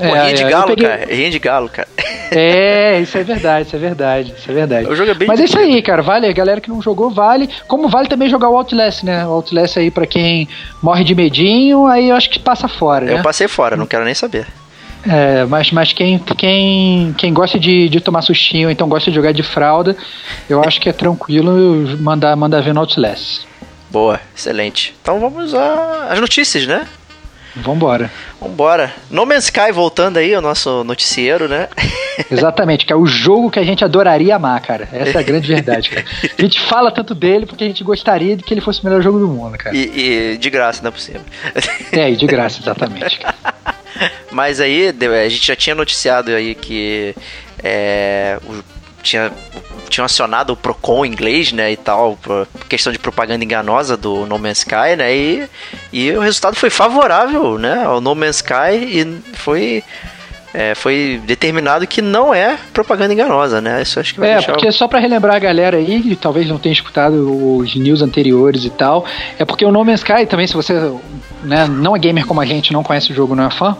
[0.00, 0.88] É, de é, galo, peguei...
[0.88, 1.06] cara.
[1.06, 1.88] Rinha de galo, cara.
[2.36, 4.88] É, isso é verdade, isso é verdade, isso é verdade.
[4.88, 6.02] O jogo é bem Mas é isso aí, cara.
[6.02, 7.48] Vale, a galera que não jogou, vale.
[7.68, 9.24] Como vale também jogar o Outlast, né?
[9.24, 10.48] O Outlast aí pra quem
[10.82, 13.18] morre de medinho, aí eu acho que passa fora, né?
[13.18, 14.48] Eu passei fora, não quero nem saber.
[15.08, 19.32] É, mas, mas quem, quem, quem gosta de, de tomar sustinho, então gosta de jogar
[19.32, 19.96] de fralda,
[20.48, 23.46] eu acho que é tranquilo mandar, mandar ver no Outlast.
[23.90, 24.94] Boa, excelente.
[25.00, 26.86] Então vamos às notícias, né?
[27.56, 28.10] Vambora.
[28.40, 28.92] Vambora.
[29.08, 31.68] No Man's Sky voltando aí, o nosso noticiero, né?
[32.30, 34.88] Exatamente, que é o jogo que a gente adoraria amar, cara.
[34.92, 36.04] Essa é a grande verdade, cara.
[36.36, 39.00] A gente fala tanto dele porque a gente gostaria de que ele fosse o melhor
[39.02, 39.76] jogo do mundo, cara.
[39.76, 41.20] E, e de graça, não é possível.
[41.92, 43.20] É, e de graça, exatamente.
[43.20, 43.53] Cara.
[44.30, 47.14] Mas aí, a gente já tinha noticiado aí que
[47.62, 48.38] é,
[49.02, 49.32] tinha
[49.88, 54.38] tinham acionado o Procon inglês, né, e tal, por questão de propaganda enganosa do No
[54.38, 55.48] Man's Sky, né, e,
[55.92, 59.84] e o resultado foi favorável, né, ao No Man's Sky e foi
[60.54, 63.82] é, foi determinado que não é propaganda enganosa, né?
[63.82, 66.58] Isso acho que vai É, porque só para relembrar a galera aí, que talvez não
[66.58, 69.04] tenha escutado os news anteriores e tal,
[69.36, 70.74] é porque o No Man's Sky também, se você
[71.44, 73.76] né, não é gamer como a gente, não conhece o jogo, não é fã,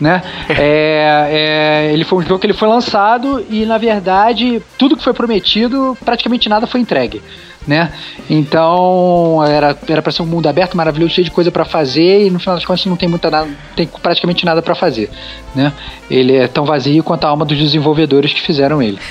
[0.00, 0.22] né?
[0.48, 5.04] é, é, ele foi um jogo que ele foi lançado e, na verdade, tudo que
[5.04, 7.22] foi prometido, praticamente nada foi entregue
[7.66, 7.92] né?
[8.28, 12.30] Então era era para ser um mundo aberto, maravilhoso, cheio de coisa para fazer e
[12.30, 15.10] no final das contas não tem muita nada, tem praticamente nada para fazer,
[15.54, 15.72] né?
[16.10, 18.98] Ele é tão vazio quanto a alma dos desenvolvedores que fizeram ele.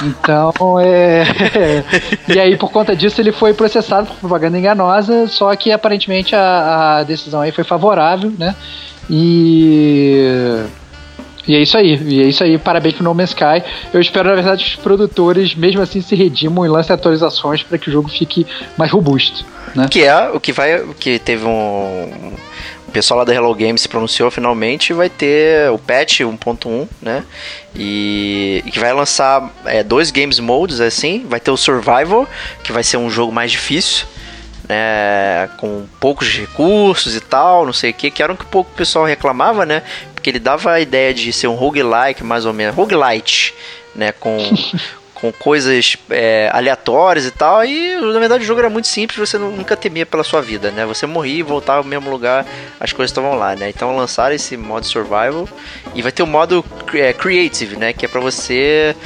[0.00, 1.24] Então é
[2.32, 6.98] e aí por conta disso ele foi processado por propaganda enganosa, só que aparentemente a,
[6.98, 8.54] a decisão aí foi favorável, né?
[9.10, 10.62] E
[11.48, 13.64] e é isso aí, e é isso aí, parabéns pro No Man's Sky.
[13.92, 17.78] Eu espero, na verdade, que os produtores, mesmo assim, se redimam e lancem atualizações para
[17.78, 19.46] que o jogo fique mais robusto.
[19.74, 19.88] Né?
[19.90, 20.84] Que é o que vai.
[21.00, 22.32] que teve um.
[22.86, 27.22] O pessoal lá da Hello Games se pronunciou finalmente vai ter o patch 1.1, né?
[27.76, 31.24] E, e, que vai lançar é, dois games modes assim.
[31.28, 32.26] Vai ter o Survival,
[32.62, 34.06] que vai ser um jogo mais difícil.
[34.68, 38.70] Né, com poucos recursos e tal, não sei o que, que era um que pouco
[38.70, 39.82] o pessoal reclamava, né?
[40.18, 43.54] porque ele dava a ideia de ser um roguelike, mais ou menos, roguelite,
[43.94, 44.36] né, com,
[45.14, 49.38] com coisas é, aleatórias e tal, e na verdade o jogo era muito simples, você
[49.38, 52.44] nunca temia pela sua vida, né, você morria e voltava ao mesmo lugar,
[52.80, 55.48] as coisas estavam lá, né, então lançaram esse modo survival,
[55.94, 58.96] e vai ter o modo é, creative, né, que é para você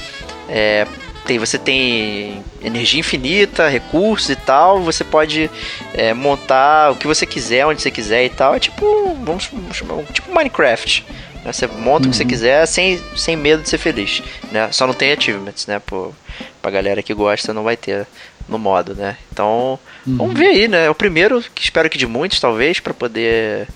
[0.49, 0.87] é,
[1.33, 5.51] tem, você tem energia infinita, recursos e tal, você pode
[5.95, 8.55] é, montar o que você quiser, onde você quiser e tal.
[8.55, 11.05] É tipo, vamos chamar, tipo Minecraft.
[11.45, 11.53] Né?
[11.53, 12.09] Você monta uhum.
[12.09, 12.29] o que você uhum.
[12.29, 14.23] quiser sem, sem medo de ser feliz.
[14.51, 14.71] Né?
[14.73, 15.81] Só não tem achievements, né?
[15.85, 16.13] Pô,
[16.61, 18.07] pra galera que gosta, não vai ter
[18.49, 19.17] no modo, né?
[19.33, 20.17] Então, uhum.
[20.17, 20.87] vamos ver aí, né?
[20.87, 23.69] É o primeiro, que espero que de muitos, talvez, para poder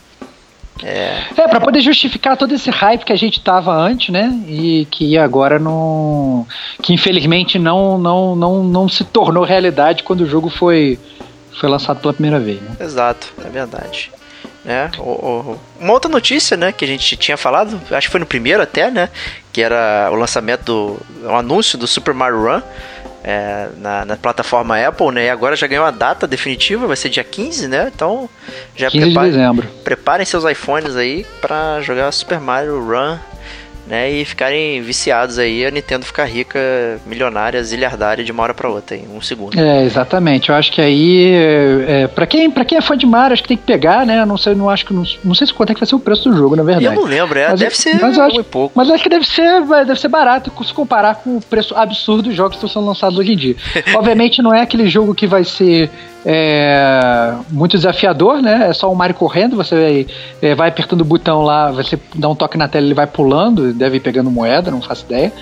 [0.82, 4.32] é, é para poder justificar todo esse hype que a gente tava antes, né?
[4.46, 6.46] E que agora não.
[6.82, 10.98] que infelizmente não, não, não, não se tornou realidade quando o jogo foi,
[11.58, 12.60] foi lançado pela primeira vez.
[12.60, 12.76] Né?
[12.80, 14.10] Exato, é verdade.
[14.66, 18.18] É, o, o, uma outra notícia, né, que a gente tinha falado, acho que foi
[18.18, 19.08] no primeiro até, né,
[19.52, 22.60] que era o lançamento do, o anúncio do Super Mario Run,
[23.26, 25.26] é, na, na, plataforma Apple, né?
[25.26, 27.90] E agora já ganhou a data definitiva, vai ser dia 15, né?
[27.92, 28.30] Então
[28.76, 29.68] já 15 de dezembro.
[29.82, 33.18] preparem seus iPhones aí para jogar Super Mario Run
[33.86, 36.58] né, e ficarem viciados aí, a Nintendo ficar rica,
[37.06, 39.58] milionária, zilhardária de uma hora para outra, em um segundo.
[39.58, 40.48] É, exatamente.
[40.48, 43.42] Eu acho que aí, é, é para quem, pra quem é fã de Mario, acho
[43.42, 44.24] que tem que pegar, né?
[44.24, 46.00] Não sei, não acho que não, não sei se quanto é que vai ser o
[46.00, 46.86] preço do jogo, na verdade.
[46.86, 48.72] Eu não lembro, é, mas, deve ser mas acho, pouco.
[48.76, 52.34] Mas acho que deve ser, deve ser barato se comparar com o preço absurdo dos
[52.34, 53.56] jogos que estão sendo lançados hoje em dia.
[53.94, 55.90] Obviamente não é aquele jogo que vai ser
[56.28, 58.66] é muito desafiador, né?
[58.68, 60.06] É só o Mario correndo, você vai,
[60.42, 63.72] é, vai apertando o botão lá, você dá um toque na tela, ele vai pulando,
[63.76, 65.32] deve ir pegando moeda, não faço ideia.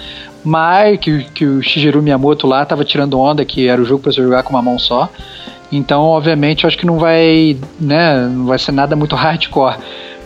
[0.44, 4.12] Mas que, que o Shigeru Miyamoto lá tava tirando onda, que era o jogo para
[4.12, 5.08] você jogar com uma mão só.
[5.72, 9.76] Então, obviamente, eu acho que não vai, né, não vai ser nada muito hardcore.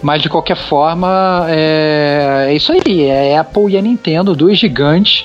[0.02, 3.02] Mas de qualquer forma, é, é isso aí.
[3.04, 5.24] É a Apple e a Nintendo, dois gigantes,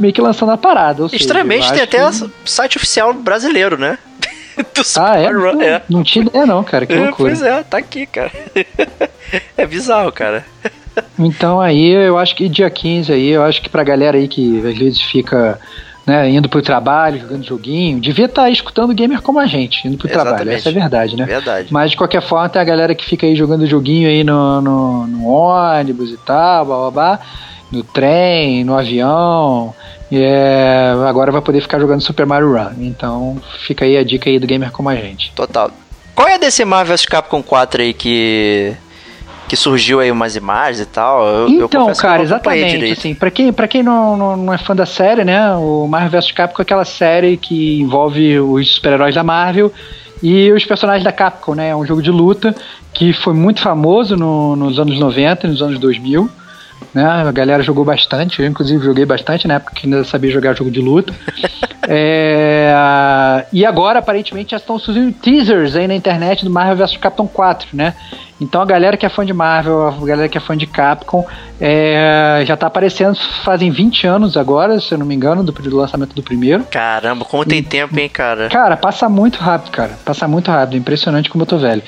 [0.00, 1.06] meio que lançando a parada.
[1.12, 2.30] Estranhamente, tem até que...
[2.44, 3.98] site oficial brasileiro, né?
[4.74, 5.30] do Super ah, é?
[5.30, 5.62] Run.
[5.62, 5.82] É.
[5.88, 7.30] Não tinha ideia não, cara, que é, loucura.
[7.30, 8.32] Pois é, tá aqui, cara.
[9.56, 10.44] é bizarro, cara.
[11.18, 14.58] Então aí, eu acho que dia 15 aí, eu acho que pra galera aí que
[14.58, 15.58] às vezes fica
[16.06, 19.98] né, indo pro trabalho, jogando joguinho, devia estar tá escutando gamer como a gente, indo
[19.98, 20.36] pro Exatamente.
[20.36, 21.24] trabalho, essa é a verdade, né?
[21.26, 21.68] Verdade.
[21.70, 25.06] Mas de qualquer forma, tem a galera que fica aí jogando joguinho aí no, no,
[25.06, 27.20] no ônibus e tal, blá blá blá,
[27.70, 29.74] no trem, no avião,
[30.10, 32.72] é, agora vai poder ficar jogando Super Mario Run.
[32.80, 35.30] Então fica aí a dica aí do gamer como a gente.
[35.32, 35.70] Total.
[36.14, 38.74] Qual é a DC Marvel vs Capcom 4 aí que
[39.48, 41.26] que surgiu aí umas imagens e tal.
[41.26, 42.92] Eu, então, eu cara, exatamente.
[42.92, 45.52] Assim, para quem, pra quem não, não, não, é fã da série, né?
[45.54, 49.72] O Marvel vs Capcom é aquela série que envolve os super-heróis da Marvel
[50.22, 51.70] e os personagens da Capcom, né?
[51.70, 52.54] É um jogo de luta
[52.92, 56.30] que foi muito famoso no, nos anos 90 e nos anos 2000.
[56.94, 57.04] Né?
[57.04, 60.70] A galera jogou bastante, eu inclusive joguei bastante na época que ainda sabia jogar jogo
[60.70, 61.12] de luta.
[61.86, 67.26] é, e agora, aparentemente, já estão surgindo teasers aí na internet do Marvel vs Capcom
[67.26, 67.94] 4, né?
[68.40, 71.26] Então a galera que é fã de Marvel, a galera que é fã de Capcom,
[71.60, 75.76] é, já tá aparecendo fazem 20 anos agora, se eu não me engano, do, do
[75.76, 76.64] lançamento do primeiro.
[76.64, 78.48] Caramba, como tem e, tempo, hein, cara?
[78.48, 79.98] Cara, passa muito rápido, cara.
[80.04, 81.82] Passa muito rápido, impressionante como eu tô velho.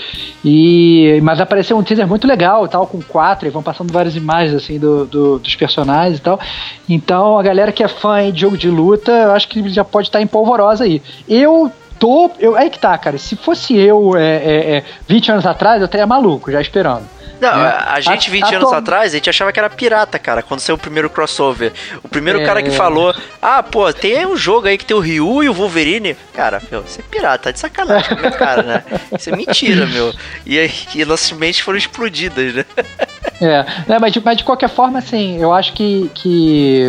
[0.44, 4.54] E, mas apareceu um teaser muito legal, tal, com quatro, e vão passando várias imagens
[4.54, 6.40] assim do, do, dos personagens e tal.
[6.88, 10.08] Então a galera que é fã de jogo de luta, eu acho que já pode
[10.08, 11.00] estar tá em polvorosa aí.
[11.28, 12.30] Eu tô.
[12.40, 13.18] Eu, aí que tá, cara.
[13.18, 17.06] Se fosse eu é, é, é, 20 anos atrás, eu estaria maluco, já esperando.
[17.40, 17.74] Não, né?
[17.86, 20.76] a gente, 20 a, anos atrás, a gente achava que era pirata, cara, quando saiu
[20.76, 21.72] o primeiro crossover.
[22.02, 22.44] O primeiro é...
[22.44, 25.54] cara que falou, ah, pô, tem um jogo aí que tem o Ryu e o
[25.54, 26.16] Wolverine.
[26.34, 28.84] Cara, meu, você é pirata, tá de sacanagem com cara, né?
[29.16, 30.12] Isso é mentira, meu.
[30.44, 32.64] E aí, e nossas mentes foram explodidas, né?
[33.42, 36.84] É, é mas, de, mas de qualquer forma, assim, eu acho que, que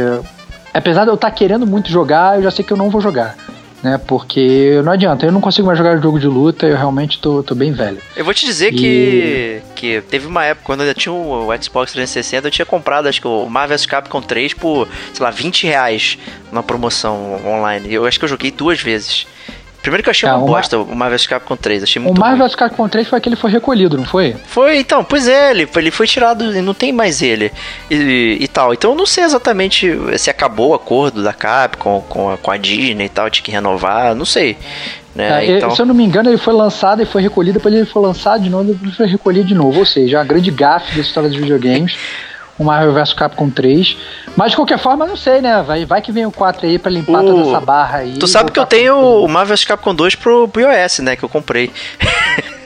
[0.73, 2.99] apesar de eu estar tá querendo muito jogar, eu já sei que eu não vou
[2.99, 3.37] jogar
[3.83, 3.99] né?
[4.07, 7.55] Porque não adianta, eu não consigo mais jogar jogo de luta, eu realmente tô, tô
[7.55, 7.97] bem velho.
[8.15, 8.77] Eu vou te dizer e...
[8.77, 13.07] que, que teve uma época, quando eu ainda tinha o Xbox 360, eu tinha comprado,
[13.07, 16.17] acho que o Marvel vs Capcom 3 por, sei lá, 20 reais
[16.51, 17.93] na promoção online.
[17.93, 19.25] Eu acho que eu joguei duas vezes.
[19.81, 22.21] Primeiro que eu achei é, uma bosta o Marvel vs Capcom 3, achei muito O
[22.21, 24.35] Marvel vs Capcom 3 foi aquele que foi recolhido, não foi?
[24.45, 27.51] Foi, então, pois é, ele, ele foi tirado não tem mais ele
[27.89, 28.73] e, e, tal.
[28.73, 32.57] Então eu não sei exatamente se acabou o acordo da Capcom com a, com a
[32.57, 34.57] Disney e tal, tinha que renovar, não sei.
[35.15, 35.45] Né?
[35.45, 35.71] É, então...
[35.71, 38.43] Se eu não me engano, ele foi lançado e foi recolhido, depois ele foi lançado
[38.43, 39.79] de novo e foi recolhido de novo.
[39.79, 41.97] Ou seja, a grande gafe da história dos videogames.
[42.61, 43.97] o Marvel vs Capcom 3.
[44.35, 45.61] Mas de qualquer forma, não sei, né?
[45.61, 47.27] Vai, vai que vem o 4 aí pra limpar o...
[47.27, 48.17] toda essa barra aí.
[48.17, 51.15] Tu sabe que eu tenho o Marvel vs Capcom 2 pro, pro iOS, né?
[51.15, 51.71] Que eu comprei.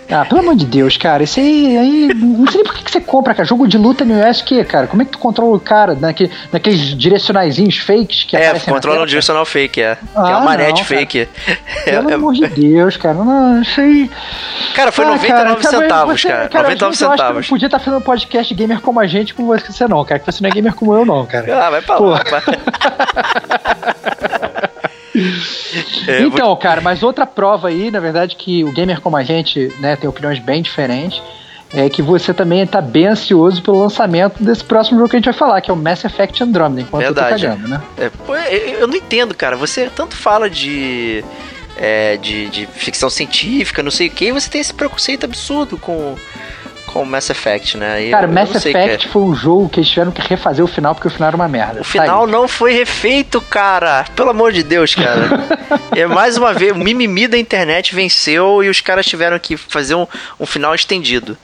[0.09, 1.23] Ah, pelo amor de Deus, cara.
[1.23, 2.13] Isso aí, aí.
[2.13, 3.47] Não sei nem por que, que você compra, cara.
[3.47, 4.13] Jogo de luta no
[4.45, 4.87] que, cara?
[4.87, 9.05] Como é que tu controla o cara naquele, naqueles direcionaizinhos fakes que É, controla um
[9.05, 9.97] direcional fake, é.
[10.15, 11.27] Ah, que é uma ah, manete não, fake.
[11.85, 13.15] Pelo é, amor de Deus, cara.
[13.15, 14.09] Não, isso aí.
[14.75, 16.49] Cara, foi ah, 99 cara, centavos, você, cara.
[16.49, 17.39] cara 99 centavos.
[17.39, 20.19] Acho podia estar tá fazendo um podcast gamer como a gente, com você não, cara.
[20.19, 21.65] Que você não é gamer como eu, não, cara.
[21.65, 22.21] Ah, vai pra lá.
[26.07, 26.57] É, então, vou...
[26.57, 30.09] cara, mas outra prova aí, na verdade, que o gamer como a gente né, tem
[30.09, 31.21] opiniões bem diferentes,
[31.73, 35.25] é que você também está bem ansioso pelo lançamento desse próximo jogo que a gente
[35.25, 37.45] vai falar, que é o Mass Effect Andromeda, enquanto Verdade.
[37.45, 37.81] eu tô cagando, né?
[37.97, 39.57] É, eu não entendo, cara.
[39.57, 41.23] Você tanto fala de,
[41.77, 45.77] é, de, de ficção científica, não sei o que, e você tem esse preconceito absurdo
[45.77, 46.15] com
[46.95, 48.05] com o Mass Effect, né?
[48.05, 50.95] E Cara, eu, Mass Effect foi um jogo que eles tiveram que refazer o final
[50.95, 51.81] porque o final era uma merda.
[51.81, 54.05] O final não foi refeito, cara.
[54.15, 55.27] Pelo amor de Deus, cara.
[55.93, 59.93] é mais uma vez, o mimimi da internet venceu e os caras tiveram que fazer
[59.93, 60.07] um,
[60.39, 61.37] um final estendido.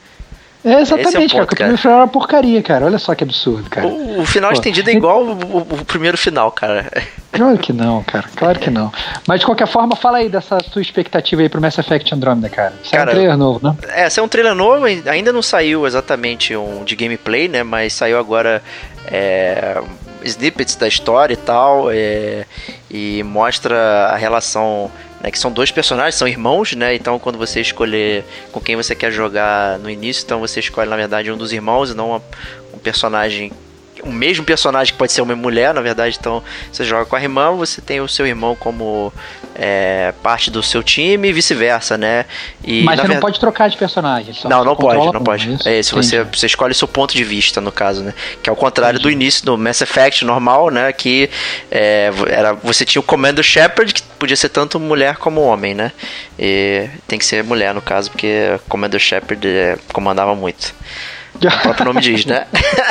[0.64, 1.74] É exatamente, é ponto, cara.
[1.74, 2.86] O primeiro final era uma porcaria, cara.
[2.86, 3.88] Olha só que absurdo, cara.
[3.88, 6.90] O, o final Pô, estendido é igual o, o, o, primeiro final, cara.
[7.32, 8.26] Claro que não, cara.
[8.36, 8.92] Claro que não.
[9.26, 12.74] Mas de qualquer forma, fala aí dessa sua expectativa aí pro Mass Effect Andromeda, cara.
[12.84, 13.76] Isso cara, é um trailer novo, né?
[13.88, 17.64] É, esse é um trailer novo, ainda não saiu exatamente um de gameplay, né?
[17.64, 18.62] Mas saiu agora
[19.10, 19.82] é,
[20.26, 21.90] snippets da história e tal.
[21.90, 22.46] É,
[22.90, 24.92] e mostra a relação
[25.22, 26.96] né, que são dois personagens, são irmãos, né?
[26.96, 30.96] Então quando você escolher com quem você quer jogar no início, então você escolhe na
[30.96, 32.24] verdade um dos irmãos e não uma,
[32.74, 33.52] um personagem
[34.04, 37.22] o mesmo personagem que pode ser uma mulher, na verdade, então você joga com a
[37.22, 39.14] irmã, você tem o seu irmão como
[39.64, 42.26] é, parte do seu time e vice-versa, né?
[42.64, 44.34] E, Mas você não pode trocar de personagem.
[44.46, 45.56] Não, não pode, não pode.
[45.64, 48.12] É isso, você, você escolhe o seu ponto de vista, no caso, né?
[48.42, 49.16] Que é o contrário Entendi.
[49.16, 50.92] do início do Mass Effect normal, né?
[50.92, 51.30] Que
[51.70, 55.92] é, era, você tinha o Commander Shepard, que podia ser tanto mulher como homem, né?
[56.40, 60.74] E tem que ser mulher, no caso, porque Commander Shepard é, comandava muito.
[61.48, 62.46] O próprio nome diz, né?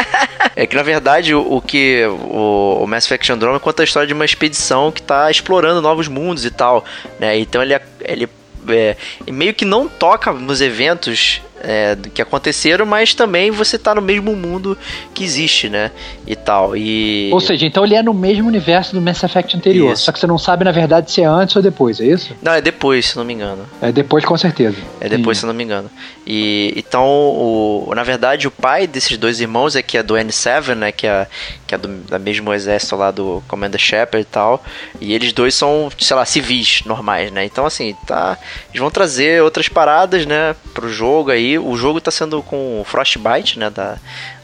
[0.57, 4.07] é que na verdade o, o que o, o, Mass Effect Andromeda conta a história
[4.07, 6.85] de uma expedição que está explorando novos mundos e tal,
[7.19, 7.39] né?
[7.39, 8.29] Então ele, ele
[8.69, 8.97] é,
[9.31, 14.35] meio que não toca nos eventos é, que aconteceram, mas também você tá no mesmo
[14.35, 14.77] mundo
[15.15, 15.91] que existe, né?
[16.27, 16.77] E tal.
[16.77, 17.31] E...
[17.33, 19.93] Ou seja, então ele é no mesmo universo do Mass Effect anterior.
[19.93, 20.05] Isso.
[20.05, 22.35] Só que você não sabe, na verdade, se é antes ou depois, é isso?
[22.43, 23.65] Não, é depois, se não me engano.
[23.81, 24.77] É depois, com certeza.
[25.01, 25.43] É depois, Sim.
[25.43, 25.91] se não me engano.
[26.27, 30.75] E então, o, na verdade, o pai desses dois irmãos é que é do N7,
[30.75, 30.93] né?
[30.93, 31.27] Que é,
[31.67, 34.63] que é do da mesmo exército lá do Commander Shepard e tal.
[35.01, 37.45] E eles dois são, sei lá, civis normais, né?
[37.45, 38.39] Então, assim, tá.
[38.69, 40.55] Eles vão trazer outras paradas, né?
[40.75, 43.71] Pro jogo aí O jogo tá sendo com Frostbite, né?
[43.71, 43.99] Da,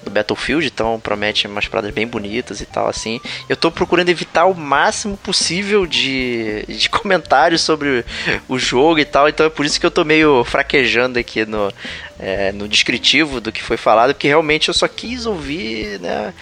[0.07, 3.21] do Battlefield, então promete umas paradas bem bonitas e tal, assim.
[3.49, 8.05] Eu tô procurando evitar o máximo possível de, de comentários sobre
[8.49, 11.73] o jogo e tal, então é por isso que eu tô meio fraquejando aqui no,
[12.19, 16.33] é, no descritivo do que foi falado, porque realmente eu só quis ouvir, né?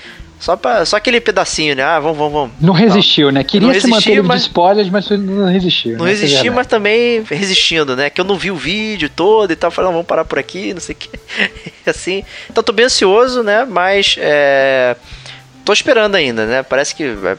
[0.45, 1.83] Só, pra, só aquele pedacinho, né?
[1.83, 2.51] Ah, vamos, vamos, vamos.
[2.61, 3.43] Não resistiu, né?
[3.43, 4.43] Queria não se manter mas...
[4.43, 5.97] de spoilers, mas não resistiu.
[5.97, 6.11] Não né?
[6.11, 8.11] resistiu, mas também resistindo, né?
[8.11, 9.71] Que eu não vi o vídeo todo e tal.
[9.71, 11.09] Falei, não, vamos parar por aqui, não sei o que.
[11.89, 12.23] assim.
[12.51, 13.65] Então tô bem ansioso, né?
[13.65, 14.95] Mas é,
[15.65, 16.63] tô esperando ainda, né?
[16.63, 17.37] Parece que vai,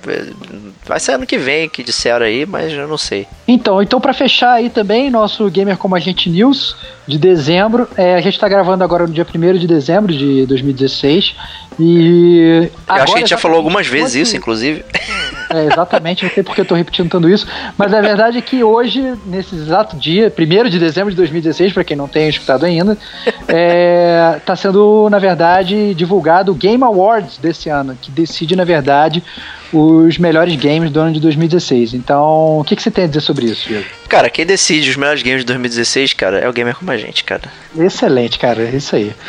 [0.86, 3.28] vai ser ano que vem que disseram aí, mas eu não sei.
[3.48, 6.76] Então, então para fechar aí também, nosso Gamer Como Agente News
[7.08, 7.88] de dezembro.
[7.96, 11.36] É, a gente está gravando agora no dia 1 de dezembro de 2016.
[11.80, 12.70] E.
[12.88, 14.84] Eu acho que a gente já falou algumas vezes isso, inclusive.
[15.50, 17.48] É, exatamente, não sei porque eu estou repetindo tanto isso.
[17.78, 21.84] Mas a verdade é que hoje, nesse exato dia, 1 de dezembro de 2016, para
[21.84, 22.98] quem não tem escutado ainda,
[23.48, 29.24] é, tá sendo, na verdade, divulgado o Game Awards desse ano, que decide, na verdade,
[29.76, 31.94] os melhores games do ano de 2016.
[31.94, 33.86] Então, o que, que você tem a dizer sobre isso, Diego?
[34.08, 37.24] Cara, quem decide os melhores games de 2016, cara, é o gamer como a gente,
[37.26, 37.52] cara.
[37.78, 39.14] Excelente, cara, é isso aí.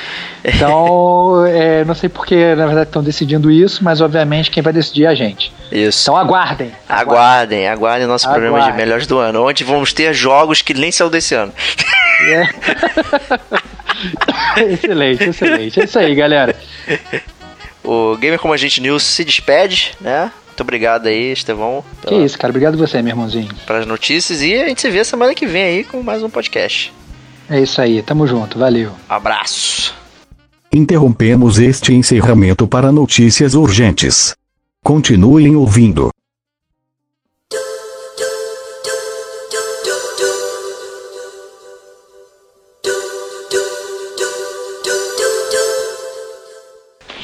[0.49, 5.07] Então, é, não sei porque, na verdade, estão decidindo isso, mas obviamente quem vai decidir
[5.07, 5.53] é a gente.
[5.73, 6.05] Isso.
[6.05, 6.71] Então aguardem.
[6.89, 8.49] Aguardem, aguardem nosso aguardem.
[8.49, 11.53] programa de melhores do ano, onde vamos ter jogos que nem saiu desse ano.
[12.29, 12.49] É.
[14.73, 15.81] excelente, excelente.
[15.81, 16.55] É isso aí, galera.
[17.87, 20.33] O Gamer Como a Gente News se despede, né?
[20.49, 21.85] Muito obrigado aí, Estevão.
[22.03, 22.17] Pela...
[22.19, 22.51] Que isso, cara.
[22.51, 23.49] Obrigado você, meu irmãozinho.
[23.67, 26.93] Pelas notícias e a gente se vê semana que vem aí com mais um podcast.
[27.49, 28.91] É isso aí, tamo junto, valeu.
[29.09, 29.95] Abraço.
[30.73, 34.35] Interrompemos este encerramento para notícias urgentes.
[34.83, 36.16] Continuem ouvindo.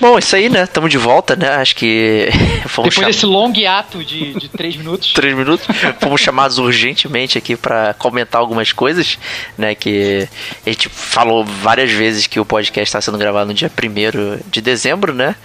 [0.02, 0.64] Bom, isso aí, né?
[0.64, 1.48] Estamos de volta, né?
[1.48, 2.28] Acho que.
[2.66, 3.04] Depois cham...
[3.04, 5.12] desse longo ato de, de três minutos.
[5.14, 5.64] três minutos.
[6.00, 9.16] Fomos chamados urgentemente aqui para comentar algumas coisas,
[9.56, 9.76] né?
[9.76, 10.28] Que
[10.66, 14.60] a gente falou várias vezes que o podcast está sendo gravado no dia 1 de
[14.60, 15.36] dezembro, né?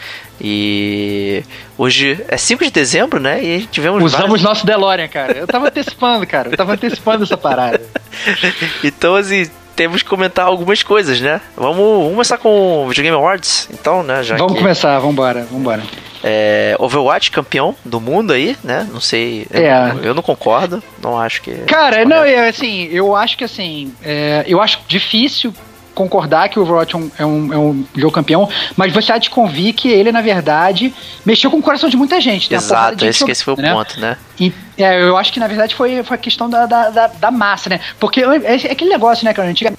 [0.42, 1.44] E
[1.78, 3.44] hoje é 5 de dezembro, né?
[3.44, 4.04] E tivemos.
[4.04, 4.42] Usamos várias...
[4.42, 5.38] nosso DeLorean, cara.
[5.38, 6.50] Eu tava antecipando, cara.
[6.50, 7.80] Eu tava antecipando essa parada.
[8.84, 9.48] então, assim
[9.78, 11.40] temos que comentar algumas coisas, né?
[11.56, 14.24] Vamos, vamos começar com o Video Game Awards, então, né?
[14.24, 14.60] Já vamos que...
[14.60, 15.46] começar, vamos embora.
[16.24, 18.88] É, Overwatch campeão do mundo aí, né?
[18.92, 19.96] Não sei, eu, é.
[20.02, 21.52] eu não concordo, não acho que.
[21.68, 25.54] Cara, não, é assim, eu acho que assim, é, eu acho difícil
[25.98, 29.18] concordar que o Overwatch é um, é um, é um jogo campeão, mas você há
[29.18, 30.94] de convir que ele, na verdade,
[31.26, 32.54] mexeu com o coração de muita gente.
[32.54, 33.74] Exato, esse, que esse foi o né?
[33.74, 34.16] ponto, né?
[34.40, 37.32] E, é, eu acho que, na verdade, foi, foi a questão da, da, da, da
[37.32, 37.80] massa, né?
[38.00, 39.50] Porque é, é aquele negócio, né, cara?
[39.50, 39.78] Antigamente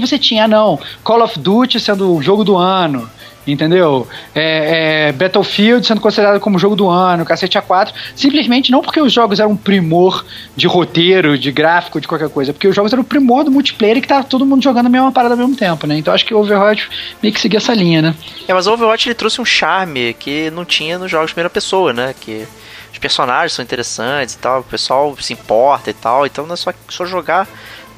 [0.00, 3.08] você tinha, não, Call of Duty sendo o jogo do ano,
[3.52, 4.06] entendeu?
[4.34, 9.12] É, é, Battlefield sendo considerado como jogo do ano, cacete A4, simplesmente não porque os
[9.12, 10.24] jogos eram primor
[10.56, 14.00] de roteiro, de gráfico, de qualquer coisa, porque os jogos eram primor do multiplayer e
[14.00, 15.98] que tava todo mundo jogando a mesma parada ao mesmo tempo, né?
[15.98, 16.88] Então acho que o Overwatch
[17.22, 18.14] meio que seguia essa linha, né?
[18.46, 21.50] É, mas o Overwatch ele trouxe um charme que não tinha nos jogos de primeira
[21.50, 22.14] pessoa, né?
[22.18, 22.46] Que
[22.92, 26.56] os personagens são interessantes e tal, o pessoal se importa e tal, então não é
[26.56, 27.48] só, só jogar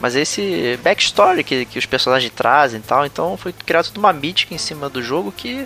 [0.02, 4.12] mas esse backstory que, que os personagens trazem e tal, então foi criado toda uma
[4.12, 5.64] mítica em cima do jogo que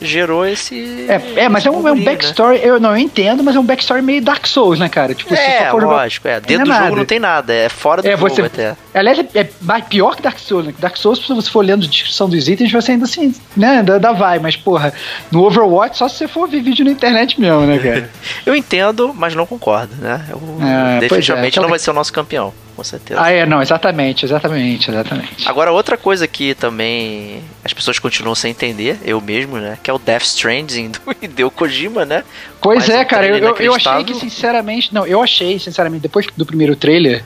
[0.00, 1.06] gerou esse.
[1.08, 2.04] É, é mas é um, é um né?
[2.04, 2.64] backstory, né?
[2.64, 5.14] eu não eu entendo, mas é um backstory meio Dark Souls, né, cara?
[5.14, 6.40] Tipo, é, lógico, jogar, é.
[6.40, 8.76] Dentro do jogo não tem nada, é fora do é, jogo você, até.
[8.94, 10.74] Aliás, é, é pior que Dark Souls, né?
[10.78, 13.94] Dark Souls, se você for lendo a descrição dos itens, você ainda assim, né, ainda,
[13.94, 14.92] ainda vai, mas porra,
[15.30, 18.10] no Overwatch só se você for ver vídeo na internet mesmo, né, cara?
[18.46, 20.24] eu entendo, mas não concordo, né?
[20.30, 22.52] Eu, é, definitivamente é, não vai ser o nosso campeão
[22.82, 23.22] com certeza.
[23.22, 25.48] Ah, é, não, exatamente, exatamente, exatamente.
[25.48, 29.78] Agora, outra coisa que também as pessoas continuam sem entender, eu mesmo, né?
[29.80, 32.24] Que é o Death Stranding do Hideo Kojima, né?
[32.60, 36.74] Pois é, cara, eu, eu achei que, sinceramente, não, eu achei, sinceramente, depois do primeiro
[36.74, 37.24] trailer,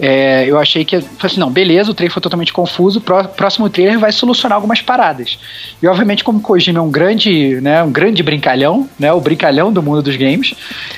[0.00, 3.98] é, eu achei que, assim, não, beleza, o trailer foi totalmente confuso, o próximo trailer
[3.98, 5.38] vai solucionar algumas paradas.
[5.82, 9.82] E obviamente, como Kojima é um grande, né, um grande brincalhão, né, o brincalhão do
[9.82, 10.54] mundo dos games,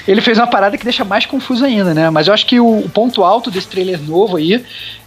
[0.07, 2.11] ele fez uma parada que deixa mais confuso ainda, né?
[2.11, 4.63] Mas eu acho que o, o ponto alto desse trailer novo aí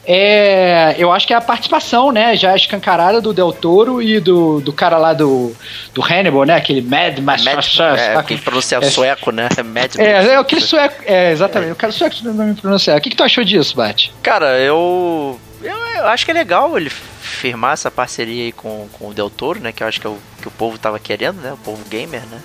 [0.06, 4.60] é, eu acho que é a participação, né, já escancarada do Del Toro e do,
[4.60, 5.56] do cara lá do,
[5.94, 7.58] do Hannibal, né, aquele Mad Master.
[7.98, 11.74] É, quem pronuncia é, sueco, né, Mad É, é aquele sueco, é, exatamente, é.
[11.74, 12.98] o cara sueco não me pronunciar.
[12.98, 14.14] O que, que tu achou disso, Bate?
[14.22, 19.08] Cara, eu, eu, eu, acho que é legal ele firmar essa parceria aí com, com
[19.08, 21.40] o Del Toro, né, que eu acho que é o que o povo tava querendo,
[21.40, 22.42] né, o povo gamer, né.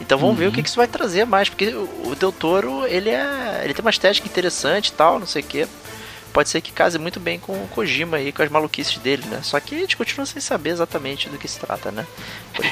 [0.00, 0.40] Então vamos uhum.
[0.40, 3.62] ver o que, que isso vai trazer mais, porque o Del Toro, ele é.
[3.64, 5.66] ele tem uma estética interessante e tal, não sei o quê
[6.36, 9.40] pode ser que case muito bem com o Kojima e com as maluquices dele, né?
[9.42, 12.04] Só que a gente continua sem saber exatamente do que se trata, né?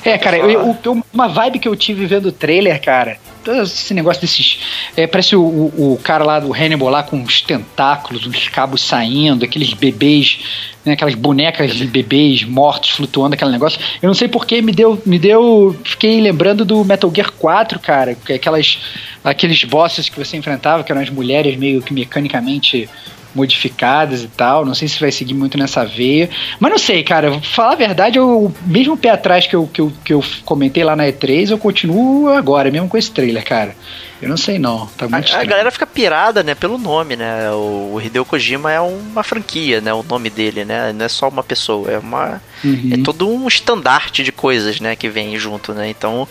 [0.05, 3.17] É, cara, eu, eu, uma vibe que eu tive vendo o trailer, cara,
[3.63, 4.59] esse negócio desses.
[4.95, 9.47] É, parece o, o, cara lá do Hannibal lá com os tentáculos, os cabos saindo,
[9.47, 10.41] aqueles bebês,
[10.85, 13.81] né, aquelas bonecas de bebês mortos flutuando, aquele negócio.
[14.03, 15.01] Eu não sei porque me deu.
[15.07, 15.75] Me deu.
[15.85, 18.15] Fiquei lembrando do Metal Gear 4, cara.
[18.29, 18.79] Aquelas,
[19.25, 22.91] aqueles bosses que você enfrentava, que eram as mulheres meio que mecanicamente
[23.35, 24.65] modificadas e tal.
[24.65, 26.31] Não sei se vai seguir muito nessa veia.
[26.61, 27.41] Mas não sei, cara.
[27.41, 30.85] Falar a verdade, eu, mesmo o pé atrás que eu, que, eu, que eu comentei
[30.85, 33.75] lá na E3, eu continuo agora, mesmo com esse trailer, cara.
[34.23, 37.51] Eu não sei não, tá muito a, a, galera fica pirada, né, pelo nome, né?
[37.51, 39.93] O, o, Hideo Kojima é uma franquia, né?
[39.93, 40.95] O nome dele, né?
[40.95, 42.91] Não é só uma pessoa, é uma uhum.
[42.93, 45.91] é todo um estandarte de coisas, né, que vem junto, né?
[45.91, 46.27] Então,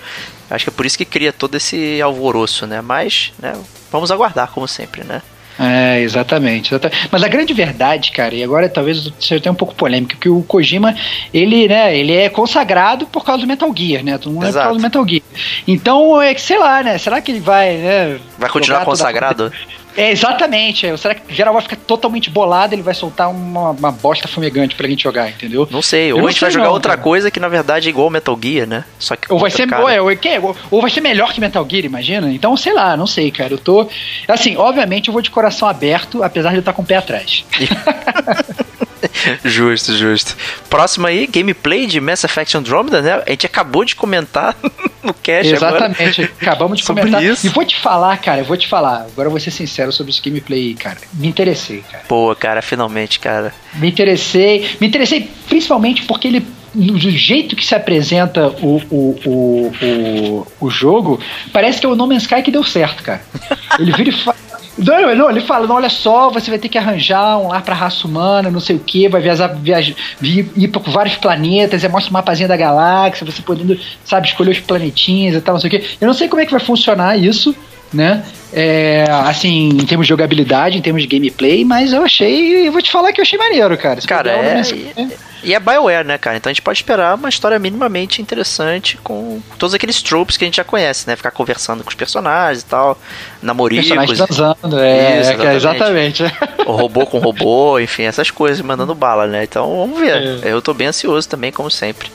[0.49, 2.81] acho que é por isso que cria todo esse alvoroço, né?
[2.81, 3.53] Mas, né,
[3.91, 5.21] vamos aguardar como sempre, né?
[5.59, 9.75] É, exatamente, exatamente, Mas a grande verdade, cara, e agora talvez seja até um pouco
[9.75, 10.95] polêmico, que o Kojima,
[11.33, 14.17] ele, né, ele é consagrado por causa do Metal Gear, né?
[14.17, 15.21] Todo mundo é por causa do Metal Gear.
[15.67, 16.97] Então, é que sei lá, né?
[16.97, 18.19] Será que ele vai, né?
[18.37, 19.51] Vai continuar consagrado?
[19.95, 20.85] É, exatamente.
[20.85, 20.95] É.
[20.97, 24.75] Será que o geral vai ficar totalmente bolado ele vai soltar uma, uma bosta fumegante
[24.75, 25.67] pra gente jogar, entendeu?
[25.69, 26.13] Não sei.
[26.13, 27.01] ou a gente vai jogar não, outra cara.
[27.01, 28.85] coisa que na verdade é igual Metal Gear, né?
[28.99, 31.85] Só que ou vai ser ou, é, ou, ou vai ser melhor que Metal Gear,
[31.85, 32.31] imagina?
[32.31, 33.53] Então, sei lá, não sei, cara.
[33.53, 33.87] Eu tô.
[34.27, 37.45] Assim, obviamente eu vou de coração aberto, apesar de eu estar com o pé atrás.
[39.43, 40.35] justo, justo.
[40.69, 43.23] Próximo aí, gameplay de Mass Effect Andromeda, né?
[43.25, 44.55] A gente acabou de comentar
[45.03, 46.37] no cast Exatamente, agora.
[46.41, 47.23] acabamos de sobre comentar.
[47.23, 47.45] Isso.
[47.45, 49.07] E vou te falar, cara, eu vou te falar.
[49.11, 50.97] Agora eu vou ser sincero sobre esse gameplay, cara.
[51.13, 52.03] Me interessei, cara.
[52.07, 53.53] Pô, cara, finalmente, cara.
[53.75, 54.77] Me interessei.
[54.79, 60.69] Me interessei principalmente porque ele do jeito que se apresenta o, o, o, o, o
[60.71, 61.19] jogo,
[61.51, 63.21] parece que é o No Man's Sky que deu certo, cara.
[63.77, 64.37] Ele vira e fala.
[64.77, 67.75] Não, não, ele fala, não, olha só, você vai ter que arranjar um lar pra
[67.75, 72.13] raça humana, não sei o que, vai viajar, viajar ir por vários planetas, mostra o
[72.13, 75.97] mapazinho da galáxia, você podendo, sabe, escolher os planetinhos e tal, não sei o que.
[76.01, 77.55] Eu não sei como é que vai funcionar isso,
[77.93, 78.23] né?
[78.51, 82.81] É, assim, em termos de jogabilidade, em termos de gameplay, mas eu achei, eu vou
[82.81, 83.99] te falar que eu achei maneiro, cara.
[84.01, 85.07] cara, é, é,
[85.43, 86.37] e é BioWare, né, cara?
[86.37, 90.47] Então a gente pode esperar uma história minimamente interessante com todos aqueles tropes que a
[90.47, 91.15] gente já conhece, né?
[91.15, 92.97] Ficar conversando com os personagens e tal,
[93.41, 93.87] namoricos.
[93.87, 95.47] Personagens transando, é, Isso, exatamente.
[95.47, 96.23] É, exatamente.
[96.65, 99.43] O robô com robô, enfim, essas coisas, mandando bala, né?
[99.43, 100.41] Então vamos ver.
[100.43, 100.53] É.
[100.53, 102.09] Eu tô bem ansioso também, como sempre.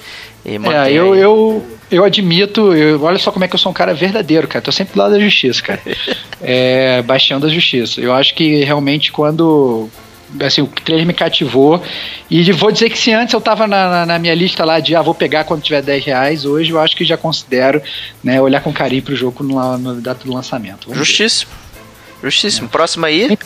[0.44, 3.92] É, eu, eu, eu admito, eu, olha só como é que eu sou um cara
[3.94, 4.62] verdadeiro, cara.
[4.62, 5.80] Tô sempre do lado da justiça, cara.
[6.40, 8.00] é, baixando a justiça.
[8.00, 9.88] Eu acho que realmente quando
[10.40, 11.82] assim, o trailer me cativou.
[12.30, 14.94] E vou dizer que se antes eu tava na, na, na, minha lista lá de
[14.94, 17.82] ah, vou pegar quando tiver 10 reais, hoje eu acho que já considero
[18.22, 20.88] né, olhar com carinho pro jogo no, no data do lançamento.
[20.88, 21.50] Vamos Justíssimo.
[22.20, 22.28] Ver.
[22.28, 22.66] Justíssimo.
[22.66, 22.70] É.
[22.70, 23.38] Próximo aí.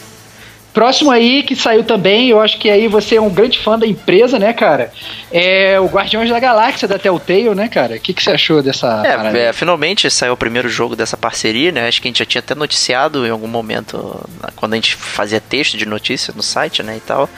[0.72, 3.86] Próximo aí, que saiu também, eu acho que aí você é um grande fã da
[3.86, 4.90] empresa, né, cara?
[5.30, 7.96] É o Guardiões da Galáxia da Telltale, né, cara?
[7.96, 9.02] O que, que você achou dessa.
[9.04, 11.86] É, é, finalmente saiu o primeiro jogo dessa parceria, né?
[11.86, 14.18] Acho que a gente já tinha até noticiado em algum momento,
[14.56, 17.28] quando a gente fazia texto de notícia no site, né, e tal.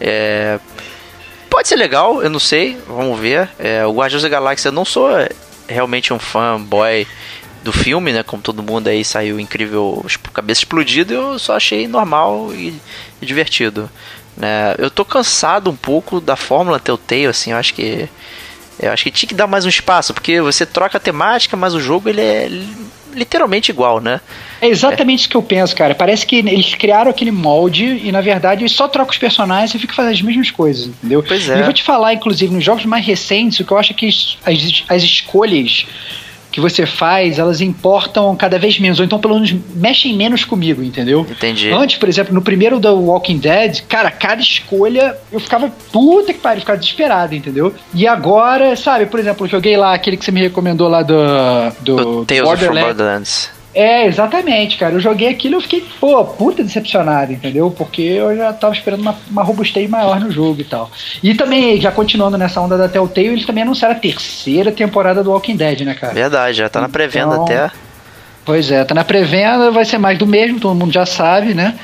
[0.00, 0.58] É,
[1.50, 3.50] pode ser legal, eu não sei, vamos ver.
[3.58, 5.10] É, o Guardiões da Galáxia, eu não sou
[5.68, 7.06] realmente um fanboy
[7.68, 8.22] do filme, né?
[8.22, 12.74] Como todo mundo aí saiu incrível, cabeça explodida, eu só achei normal e,
[13.20, 13.90] e divertido.
[14.34, 14.74] Né?
[14.78, 18.08] Eu tô cansado um pouco da fórmula Telltale, assim, eu acho que
[18.80, 21.74] eu acho que tinha que dar mais um espaço, porque você troca a temática, mas
[21.74, 22.48] o jogo ele é
[23.12, 24.20] literalmente igual, né?
[24.60, 25.20] É exatamente é.
[25.22, 25.96] isso que eu penso, cara.
[25.96, 29.78] Parece que eles criaram aquele molde e, na verdade, eles só trocam os personagens e
[29.80, 31.24] fica fazendo as mesmas coisas, entendeu?
[31.26, 31.56] Pois é.
[31.56, 33.96] E eu vou te falar, inclusive, nos jogos mais recentes, o que eu acho é
[33.96, 34.38] que as,
[34.88, 35.86] as escolhas
[36.50, 40.82] que você faz, elas importam cada vez menos, ou então pelo menos mexem menos comigo,
[40.82, 41.26] entendeu?
[41.28, 41.70] Entendi.
[41.70, 46.40] Antes, por exemplo, no primeiro do Walking Dead, cara, cada escolha eu ficava puta que
[46.40, 47.74] pariu, ficava desesperado, entendeu?
[47.94, 51.14] E agora, sabe, por exemplo, eu joguei lá aquele que você me recomendou lá do,
[51.80, 52.80] do, do Tales Borderlands.
[52.80, 53.57] of Borderlands.
[53.78, 54.94] É, exatamente, cara.
[54.94, 57.70] Eu joguei aquilo e eu fiquei, pô, puta decepcionado, entendeu?
[57.70, 60.90] Porque eu já tava esperando uma, uma robustez maior no jogo e tal.
[61.22, 65.30] E também, já continuando nessa onda da Telltale, eles também anunciaram a terceira temporada do
[65.30, 66.12] Walking Dead, né, cara?
[66.12, 67.70] Verdade, já tá na pré-venda então, até.
[68.44, 71.78] Pois é, tá na pré-venda, vai ser mais do mesmo, todo mundo já sabe, né?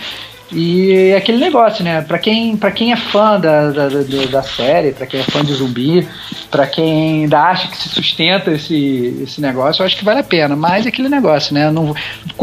[0.55, 2.01] E é aquele negócio, né?
[2.03, 3.89] Pra quem, pra quem é fã da, da,
[4.31, 6.07] da, série, pra quem é fã de zumbi,
[6.51, 10.25] pra quem ainda acha que se sustenta esse, esse negócio, eu acho que vale a
[10.25, 10.55] pena.
[10.55, 11.71] Mas é aquele negócio, né?
[11.71, 11.95] Não,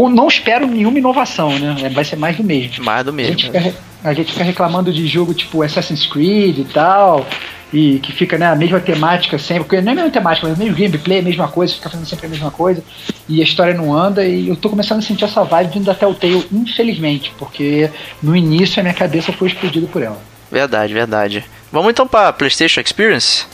[0.10, 1.76] não espero nenhuma inovação, né?
[1.84, 2.84] É, vai ser mais do mesmo.
[2.84, 3.34] Mais do mesmo.
[3.34, 7.26] A gente fica, a gente fica reclamando de jogo tipo Assassin's Creed e tal.
[7.74, 10.58] E que fica né, a mesma temática sempre, porque não é a mesma temática, mas
[10.58, 12.84] o mesmo gameplay, a mesma coisa, fica fazendo sempre a mesma coisa,
[13.30, 15.96] e a história não anda, e eu tô começando a sentir essa vibe vindo da
[15.96, 17.90] Telltale, infelizmente, porque
[18.22, 20.20] no início a minha cabeça foi explodida por ela.
[20.52, 21.46] Verdade, verdade.
[21.72, 23.46] Vamos então pra PlayStation Experience?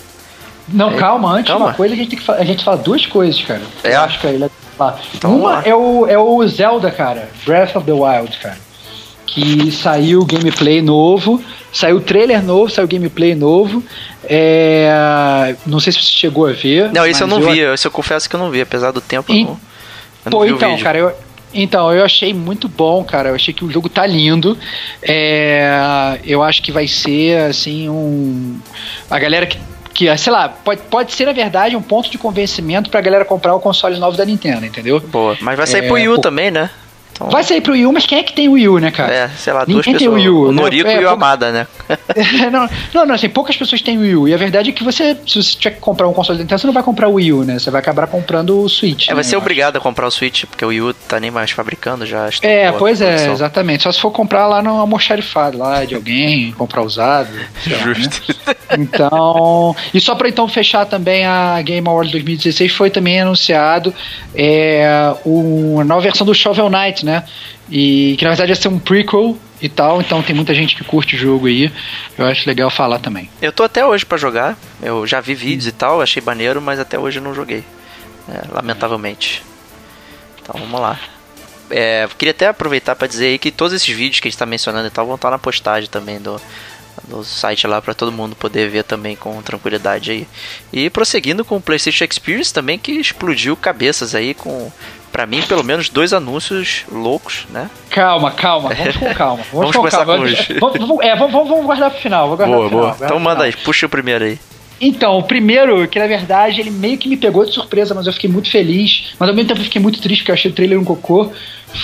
[0.68, 1.68] Não, É, calma, antes calma.
[1.68, 3.62] uma coisa a gente tem que a gente fala duas coisas, cara.
[3.84, 3.96] É?
[3.96, 5.00] Eu acho que aí falar.
[5.16, 8.58] Então Uma é o, é o Zelda, cara, Breath of the Wild, cara.
[9.38, 11.40] Que saiu gameplay novo,
[11.72, 13.84] saiu trailer novo, saiu gameplay novo.
[14.24, 16.92] É, não sei se você chegou a ver.
[16.92, 19.32] Não, isso eu não vi, isso eu confesso que eu não vi, apesar do tempo
[19.32, 19.58] eu não, eu
[20.26, 21.14] não Pô, vi o então, cara, eu,
[21.54, 23.30] então, eu achei muito bom, cara.
[23.30, 24.58] Eu achei que o jogo tá lindo.
[25.04, 28.60] É, eu acho que vai ser, assim, um.
[29.08, 29.60] A galera que.
[29.94, 33.54] que sei lá, pode, pode ser, na verdade, um ponto de convencimento pra galera comprar
[33.54, 35.00] o console novo da Nintendo, entendeu?
[35.00, 36.22] Boa, mas vai sair É, pro Wii U pô.
[36.22, 36.72] também, né?
[37.18, 38.92] Então, Vai sair pro Wii U, mas quem é que tem o Wii U, né,
[38.92, 39.12] cara?
[39.14, 40.16] É, sei lá, duas Ninguém tem pessoas.
[40.16, 40.62] Wii U, o né?
[40.62, 41.68] Noriko É, e o Amada, né?
[42.52, 44.28] não, não, não, assim, poucas pessoas têm Wii U.
[44.28, 46.62] E a verdade é que você, se você tiver que comprar um console da Nintendo,
[46.62, 47.58] você não vai comprar o Wii U, né?
[47.60, 49.06] Você vai acabar comprando o Switch.
[49.08, 49.44] É, vai né, ser eu acho.
[49.46, 52.72] obrigado a comprar o Switch, porque o Wii U tá nem mais fabricando, já É,
[52.72, 53.34] pois é, produção.
[53.34, 53.84] exatamente.
[53.84, 57.30] Só se for comprar lá no almoxarifado lá de alguém, comprar usado.
[57.64, 57.94] sei lá, né?
[57.96, 58.36] Justo.
[58.78, 63.94] Então, e só para então fechar também a Game Awards 2016 foi também anunciado
[64.36, 67.24] é, o, a nova versão do Shovel Knight, né?
[67.70, 70.84] E que na verdade ia ser um prequel e tal, então tem muita gente que
[70.84, 71.72] curte o jogo aí.
[72.18, 73.30] Eu acho legal falar também.
[73.42, 76.80] Eu tô até hoje pra jogar, eu já vi vídeos e tal, achei maneiro, mas
[76.80, 77.64] até hoje eu não joguei.
[78.30, 79.42] É, lamentavelmente.
[80.42, 81.00] Então vamos lá.
[81.70, 84.46] É, queria até aproveitar pra dizer aí que todos esses vídeos que a gente tá
[84.46, 86.40] mencionando e tal vão estar na postagem também do,
[87.04, 90.28] do site lá pra todo mundo poder ver também com tranquilidade aí.
[90.72, 94.72] E prosseguindo com o PlayStation Experience também que explodiu cabeças aí com,
[95.18, 97.72] pra mim, pelo menos dois anúncios loucos, né?
[97.90, 99.38] Calma, calma, vamos com calma.
[99.38, 100.18] Vamos, Vamos com começar calma.
[100.18, 102.28] com os- Vamos, vamos- é, vamos, vamos- guardar pro final.
[102.28, 103.06] Vou guardar Boa, pro final, boa.
[103.08, 104.40] Então manda aí, puxa o primeiro aí.
[104.80, 108.14] Então, o primeiro, que na verdade ele meio que me pegou de surpresa, mas eu
[108.14, 110.54] fiquei muito feliz, mas ao mesmo tempo eu fiquei muito triste porque eu achei o
[110.54, 111.32] trailer um cocô,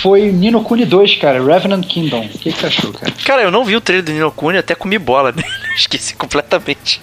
[0.00, 2.20] foi Nino Kuni 2, cara, Revenant Kingdom.
[2.26, 3.12] O que, que você achou, cara?
[3.24, 5.48] Cara, eu não vi o trailer do Nino Kuni, até comi bola nele.
[5.76, 7.02] Esqueci completamente.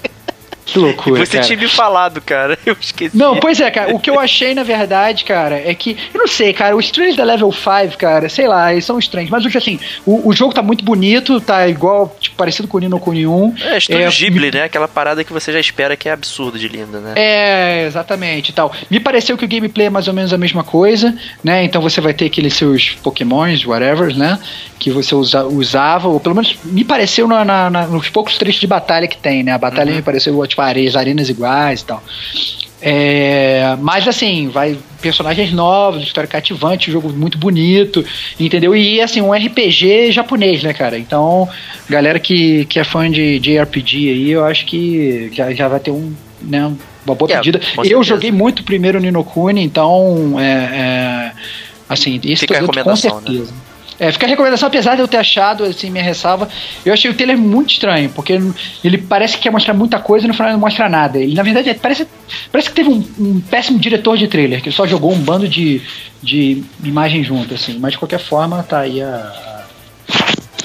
[0.66, 1.45] Que loucura, Você cara.
[1.45, 2.57] tinha me falado, cara.
[2.66, 3.16] Eu esqueci.
[3.18, 3.93] Não, pois é, cara.
[3.95, 5.97] O que eu achei, na verdade, cara, é que.
[6.14, 6.76] Eu não sei, cara.
[6.76, 9.30] Os trailers da Level 5, cara, sei lá, eles são estranhos.
[9.30, 13.26] Mas assim, o, o jogo tá muito bonito, tá igual, parecido com o Nino Kuni
[13.28, 13.56] 1.
[13.62, 14.64] É, estúdio É, Ghibli, né?
[14.64, 17.14] Aquela parada que você já espera que é absurdo de linda, né?
[17.16, 18.72] É, exatamente tal.
[18.90, 21.64] Me pareceu que o gameplay é mais ou menos a mesma coisa, né?
[21.64, 24.40] Então você vai ter aqueles seus pokémons, whatever, né?
[24.80, 28.60] Que você usa- usava, ou pelo menos me pareceu na- na- na- nos poucos trechos
[28.62, 29.52] de batalha que tem, né?
[29.54, 32.04] A batalha me pareceu, tipo, areias, arenas iguais e tal.
[32.82, 38.04] É, mas assim, vai personagens novos, história cativante, jogo muito bonito,
[38.40, 38.76] entendeu?
[38.76, 40.98] E assim, um RPG japonês, né, cara?
[40.98, 41.48] Então,
[41.90, 45.92] galera que, que é fã de JRPG aí, eu acho que já, já vai ter
[45.92, 46.74] um, né,
[47.06, 47.60] uma boa É, pedida.
[47.60, 48.04] Eu certeza.
[48.04, 51.32] joguei muito primeiro o Nino Kuni, então, é, é,
[51.88, 53.46] assim, isso Fica com recomendação, né?
[54.00, 56.50] É, fica a recomendação, apesar de eu ter achado, assim, minha ressalva,
[56.84, 58.39] eu achei o trailer muito estranho, porque
[58.84, 61.20] ele parece que quer mostrar muita coisa e no final não mostra nada.
[61.20, 62.08] Ele, na verdade, parece,
[62.52, 65.82] parece que teve um, um péssimo diretor de trailer, que só jogou um bando de,
[66.22, 67.78] de imagem junto, assim.
[67.80, 69.66] Mas de qualquer forma, tá aí a,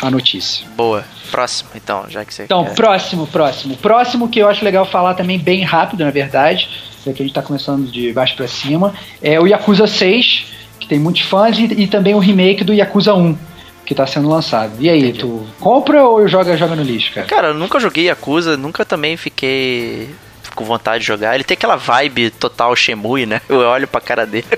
[0.02, 0.66] a notícia.
[0.76, 1.04] Boa.
[1.30, 2.74] Próximo, então, já que você Então, quer.
[2.74, 3.76] próximo, próximo.
[3.76, 6.68] Próximo que eu acho legal falar também bem rápido, na verdade,
[7.04, 10.46] já que a gente tá começando de baixo pra cima, é o Yakuza 6,
[10.78, 13.36] que tem muitos fãs, e, e também o remake do Yakuza 1,
[13.84, 14.72] que tá sendo lançado.
[14.78, 15.20] E aí, Entendi.
[15.20, 17.26] tu compra ou joga, joga no lixo, cara?
[17.26, 20.10] Cara, eu nunca joguei Yakuza, nunca também fiquei
[20.54, 21.34] com vontade de jogar.
[21.34, 23.40] Ele tem aquela vibe total Shemui, né?
[23.48, 24.46] Eu olho pra cara dele.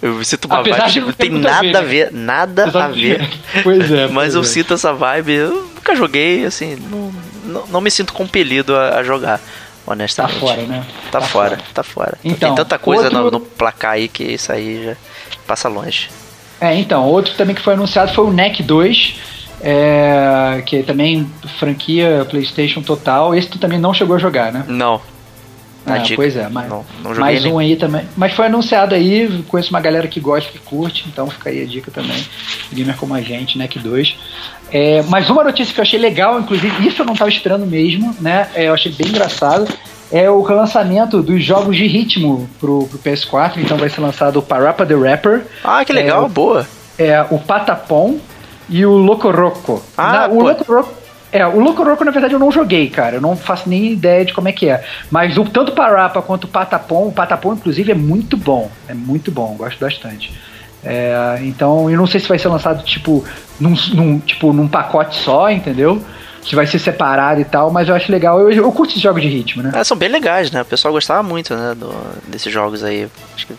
[0.00, 1.00] Eu sinto uma Apesar vibe.
[1.00, 3.28] não tem a nada a ver, nada a ver.
[3.62, 4.06] Pois é.
[4.06, 4.44] Mas pois eu é.
[4.44, 5.32] sinto essa vibe.
[5.32, 7.12] Eu nunca joguei, assim, não,
[7.44, 9.40] não, não me sinto compelido a, a jogar,
[9.84, 10.38] Tá honestamente.
[10.38, 10.84] fora, né?
[11.10, 12.18] Tá, fora, tá fora.
[12.24, 14.96] Então, tem tanta coisa outro- no, no placar aí que isso aí já
[15.46, 16.08] passa longe.
[16.60, 19.16] É, então, outro também que foi anunciado foi o NEC 2,
[19.60, 21.28] é, que também
[21.58, 23.34] franquia PlayStation total.
[23.34, 24.64] Esse tu também não chegou a jogar, né?
[24.68, 25.00] Não.
[25.86, 26.16] Ah, dica.
[26.16, 27.52] pois é, mas, Não, não mais nem.
[27.52, 28.02] um aí também.
[28.16, 31.66] Mas foi anunciado aí, conheço uma galera que gosta, que curte, então fica aí a
[31.66, 32.24] dica também.
[32.72, 34.16] Gamer como a gente, NEC 2.
[34.70, 38.14] É, mas uma notícia que eu achei legal, inclusive, isso eu não estava esperando mesmo,
[38.20, 38.48] né?
[38.54, 39.66] É, eu achei bem engraçado.
[40.10, 44.42] É o relançamento dos jogos de ritmo pro, pro PS4, então vai ser lançado o
[44.42, 46.66] Parappa the Rapper, Ah, que legal, É, boa.
[46.98, 48.18] é, o Patapom
[48.68, 49.82] e o Locoroco.
[49.96, 50.42] Ah, Na- o.
[50.42, 51.01] Locoroco.
[51.32, 53.16] É, o Locoroco, na verdade, eu não joguei, cara.
[53.16, 54.84] Eu não faço nem ideia de como é que é.
[55.10, 58.70] Mas o, tanto o Parappa quanto o Patapom, o Patapom, inclusive, é muito bom.
[58.86, 60.32] É muito bom, gosto bastante.
[60.84, 63.24] É, então, eu não sei se vai ser lançado, tipo,
[63.58, 66.02] num, num- tipo, num pacote só, entendeu?
[66.44, 68.40] se vai ser separado e tal, mas eu acho legal.
[68.40, 69.70] Eu, eu curto esses jogos de ritmo, né?
[69.76, 70.62] É, são bem legais, né?
[70.62, 71.94] O pessoal gostava muito, né, do,
[72.26, 73.06] desses jogos aí.
[73.32, 73.54] Acho que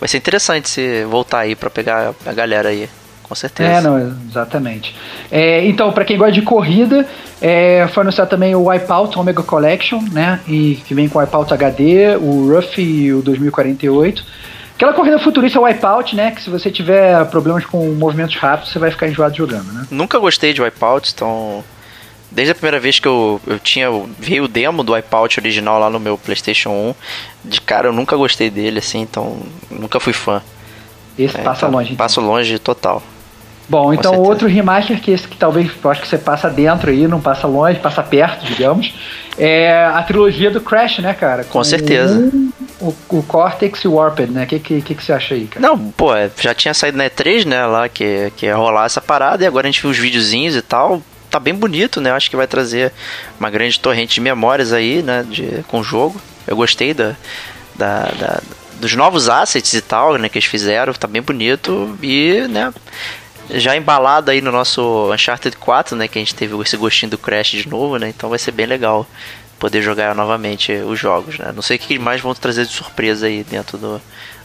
[0.00, 2.88] vai ser interessante se voltar aí para pegar a galera aí.
[3.28, 3.70] Com certeza.
[3.70, 4.96] É, não, exatamente.
[5.30, 7.06] É, então, para quem gosta de corrida,
[7.42, 10.40] é, foi anunciado também o Wipeout Omega Collection, né?
[10.48, 14.24] E que vem com o Wipeout HD, o Ruff e o 2048.
[14.74, 16.30] Aquela corrida futurista Wipeout, né?
[16.30, 19.86] Que se você tiver problemas com movimentos rápidos, você vai ficar enjoado jogando, né?
[19.90, 21.62] Nunca gostei de Wipeout, então.
[22.30, 23.88] Desde a primeira vez que eu, eu tinha.
[24.18, 26.94] Vi o demo do Wipeout original lá no meu PlayStation 1.
[27.44, 29.38] De cara, eu nunca gostei dele, assim, então.
[29.70, 30.40] Nunca fui fã.
[31.18, 31.92] Esse é, passa então, longe.
[31.92, 31.96] Então.
[31.96, 33.02] Passo longe total.
[33.68, 37.06] Bom, então outro remaster que esse que talvez eu acho que você passa dentro aí,
[37.06, 38.94] não passa longe, passa perto, digamos,
[39.36, 41.44] é a trilogia do Crash, né, cara?
[41.44, 42.14] Com, Com certeza.
[42.14, 42.50] Um,
[42.80, 44.44] o, o Cortex e o Warped, né?
[44.44, 45.66] O que, que, que, você acha aí, cara?
[45.66, 49.00] Não, pô, é, já tinha saído na E3, né, lá, que, que ia rolar essa
[49.00, 51.02] parada, e agora a gente viu os videozinhos e tal.
[51.30, 52.10] Tá bem bonito, né?
[52.10, 52.90] Acho que vai trazer
[53.38, 56.18] uma grande torrente de memórias aí, né, de, com o jogo.
[56.46, 57.14] Eu gostei da,
[57.76, 58.40] da, da
[58.80, 62.72] dos novos assets e tal, né, que eles fizeram, tá bem bonito e, né,
[63.50, 66.08] já embalado aí no nosso Uncharted 4, né?
[66.08, 68.08] Que a gente teve esse gostinho do Crash de novo, né?
[68.08, 69.06] Então vai ser bem legal
[69.58, 71.52] poder jogar novamente os jogos, né?
[71.54, 74.00] Não sei o que mais vão trazer de surpresa aí dentro do,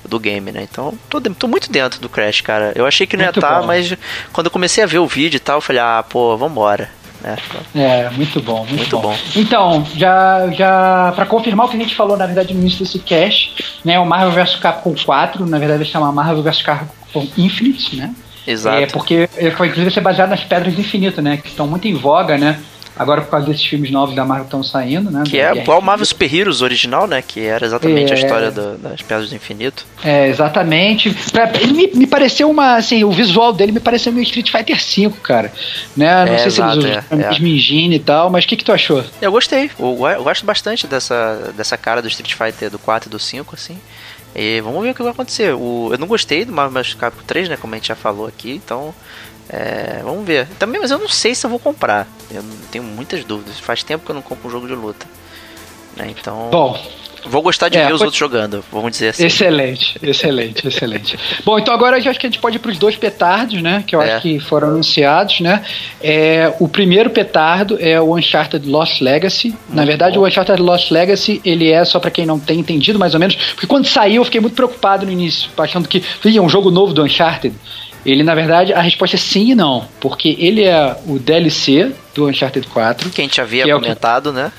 [0.08, 0.68] do game, né?
[0.70, 2.74] Então, tô, tô muito dentro do Crash, cara.
[2.76, 3.95] Eu achei que não ia estar, tá, mas
[4.32, 6.89] quando eu comecei a ver o vídeo e tal, eu falei, ah, pô, vambora.
[7.24, 9.01] É, é muito bom, muito, muito bom.
[9.01, 9.18] bom.
[9.36, 12.99] Então, já, já para confirmar o que a gente falou, na verdade, no início desse
[12.99, 13.97] cast, né?
[13.97, 18.14] O Marvel vs Capcom 4, na verdade, vai chamar Marvel vs Capcom Infinite, né?
[18.46, 18.78] Exato.
[18.78, 21.38] É porque foi inclusive ser baseado nas Pedras do Infinito, né?
[21.38, 22.60] Que estão muito em voga, né?
[22.96, 25.24] Agora por causa desses filmes novos da Marvel que estão saindo, né?
[25.26, 27.24] Que é igual o Marvel Super Heroes original, né?
[27.24, 28.16] Que era exatamente é...
[28.16, 29.84] a história do, das Pedras do Infinito.
[30.04, 31.16] É, exatamente.
[31.60, 35.10] Ele me, me, pareceu uma, assim, o visual dele me pareceu meio Street Fighter V,
[35.24, 35.52] cara.
[35.98, 36.26] Né?
[36.26, 37.50] Não é, sei exato, se eles usam é, é.
[37.50, 39.04] engine e tal, mas o que, que tu achou?
[39.20, 39.72] Eu gostei.
[39.80, 43.56] Eu, eu gosto bastante dessa, dessa cara do Street Fighter do 4 e do 5,
[43.56, 43.78] assim.
[44.36, 45.54] E vamos ver o que vai acontecer.
[45.54, 47.58] O, eu não gostei do Marvel vs Capcom 3, né?
[47.58, 48.94] Como a gente já falou aqui, então.
[49.50, 50.48] É, vamos ver.
[50.58, 52.08] Também, mas eu não sei se eu vou comprar.
[52.32, 53.60] Eu tenho muitas dúvidas.
[53.60, 55.06] Faz tempo que eu não compro um jogo de luta.
[55.96, 56.08] Né?
[56.10, 56.50] Então.
[56.50, 56.82] Bom,
[57.26, 59.26] Vou gostar de é, ver os outros jogando, vamos dizer assim.
[59.26, 61.18] Excelente, excelente, excelente.
[61.44, 63.84] Bom, então agora eu acho que a gente pode ir para os dois petardos, né?
[63.86, 64.14] Que eu é.
[64.14, 65.64] acho que foram anunciados, né?
[66.02, 69.50] É, o primeiro petardo é o Uncharted Lost Legacy.
[69.50, 70.24] Muito Na verdade, bom.
[70.24, 73.36] o Uncharted Lost Legacy, ele é só para quem não tem entendido mais ou menos,
[73.36, 76.94] porque quando saiu eu fiquei muito preocupado no início, achando que ia um jogo novo
[76.94, 77.56] do Uncharted.
[78.06, 82.28] Ele, na verdade, a resposta é sim e não, porque ele é o DLC do
[82.28, 83.10] Uncharted 4.
[83.10, 84.36] Que a gente havia é comentado, que...
[84.36, 84.52] né?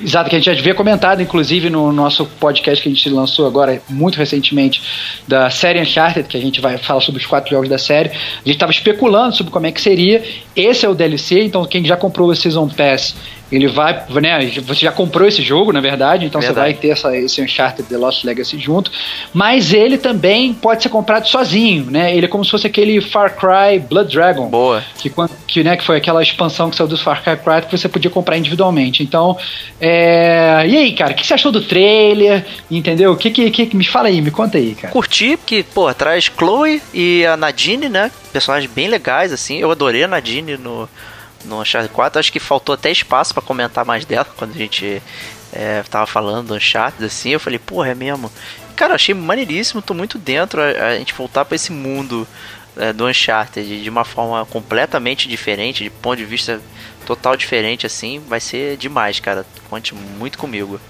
[0.00, 3.46] Exato, que a gente já havia comentado, inclusive, no nosso podcast que a gente lançou
[3.46, 4.82] agora, muito recentemente,
[5.28, 8.08] da série Uncharted, que a gente vai falar sobre os quatro jogos da série.
[8.10, 10.24] A gente estava especulando sobre como é que seria.
[10.56, 13.14] Esse é o DLC, então quem já comprou o Season Pass
[13.52, 14.50] ele vai, né?
[14.62, 16.54] Você já comprou esse jogo, na verdade, então verdade.
[16.54, 18.90] você vai ter essa, esse Uncharted The Lost Legacy junto.
[19.32, 22.16] Mas ele também pode ser comprado sozinho, né?
[22.16, 24.48] Ele é como se fosse aquele Far Cry Blood Dragon.
[24.48, 24.82] Boa.
[24.98, 25.12] Que,
[25.46, 28.10] que, né, que foi aquela expansão que saiu do Far Cry 4 que você podia
[28.10, 29.02] comprar individualmente.
[29.02, 29.36] Então,
[29.78, 30.64] é...
[30.66, 32.44] e aí, cara, o que você achou do trailer?
[32.70, 33.12] Entendeu?
[33.12, 34.92] O que, que, que me fala aí, me conta aí, cara.
[34.92, 38.10] Curti, porque, pô, traz Chloe e a Nadine, né?
[38.32, 39.58] Personagens bem legais, assim.
[39.58, 40.88] Eu adorei a Nadine no
[41.44, 42.18] no Uncharted 4.
[42.18, 45.02] Acho que faltou até espaço para comentar mais dela quando a gente
[45.52, 47.30] é, tava falando do Uncharted, assim.
[47.30, 48.30] Eu falei, porra, é mesmo.
[48.74, 52.26] Cara, achei maneiríssimo, tô muito dentro a, a gente voltar para esse mundo
[52.76, 56.60] é, do Uncharted de uma forma completamente diferente, de ponto de vista
[57.06, 58.20] total diferente, assim.
[58.26, 59.44] Vai ser demais, cara.
[59.68, 60.80] Conte muito comigo.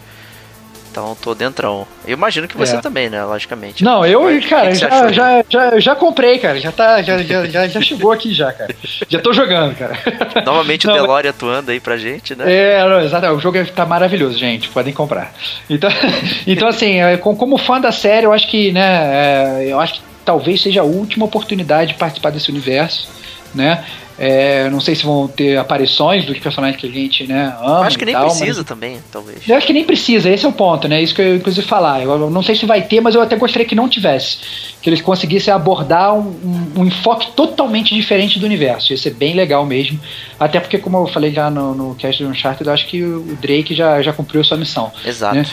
[0.93, 1.86] Então tô dentrão.
[2.07, 2.80] Eu imagino que você é.
[2.80, 3.24] também, né?
[3.24, 3.82] Logicamente.
[3.82, 6.61] Não, eu, Mas, cara, que que já, já, já, já, comprei, cara.
[6.61, 8.74] Já, tá, já, já, já, já chegou aqui já, cara.
[9.09, 9.99] Já tô jogando, cara.
[10.45, 12.45] Novamente não, o Delore atuando aí pra gente, né?
[12.47, 13.26] É, não, exato.
[13.28, 14.68] O jogo tá maravilhoso, gente.
[14.68, 15.32] Podem comprar.
[15.70, 15.88] Então,
[16.47, 19.62] então assim, é, como fã da série, eu acho que, né?
[19.62, 23.09] É, eu acho que talvez seja a última oportunidade de participar desse universo,
[23.55, 23.84] né?
[24.18, 27.86] É, não sei se vão ter aparições dos personagens que a gente né, ama.
[27.86, 28.68] Acho que nem tal, precisa mas...
[28.68, 29.48] também, talvez.
[29.48, 31.03] Eu acho que nem precisa, esse é o ponto, né?
[31.03, 32.03] Isso que eu inclusive falar.
[32.03, 34.38] Eu não sei se vai ter, mas eu até gostaria que não tivesse.
[34.80, 38.92] Que eles conseguissem abordar um, um, um enfoque totalmente diferente do universo.
[38.92, 39.98] Ia ser bem legal mesmo.
[40.38, 43.36] Até porque, como eu falei já no, no cast do Uncharted, eu acho que o
[43.40, 44.92] Drake já, já cumpriu sua missão.
[45.05, 45.36] Exato.
[45.36, 45.46] Né?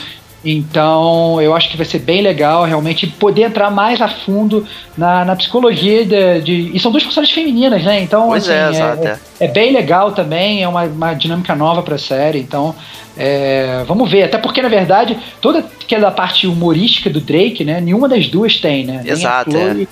[0.44, 4.66] Então, eu acho que vai ser bem legal realmente poder entrar mais a fundo
[4.96, 8.00] na, na psicologia de, de, E são duas personagens femininas, né?
[8.00, 11.54] Então, pois assim, é, é, exato, é, é, bem legal também, é uma, uma dinâmica
[11.54, 12.38] nova para a série.
[12.38, 12.74] Então,
[13.18, 14.22] é, vamos ver.
[14.22, 17.78] Até porque, na verdade, toda aquela parte humorística do Drake, né?
[17.78, 19.02] Nenhuma das duas tem, né?
[19.04, 19.50] Exato.
[19.50, 19.86] Nem a, Chloe, é.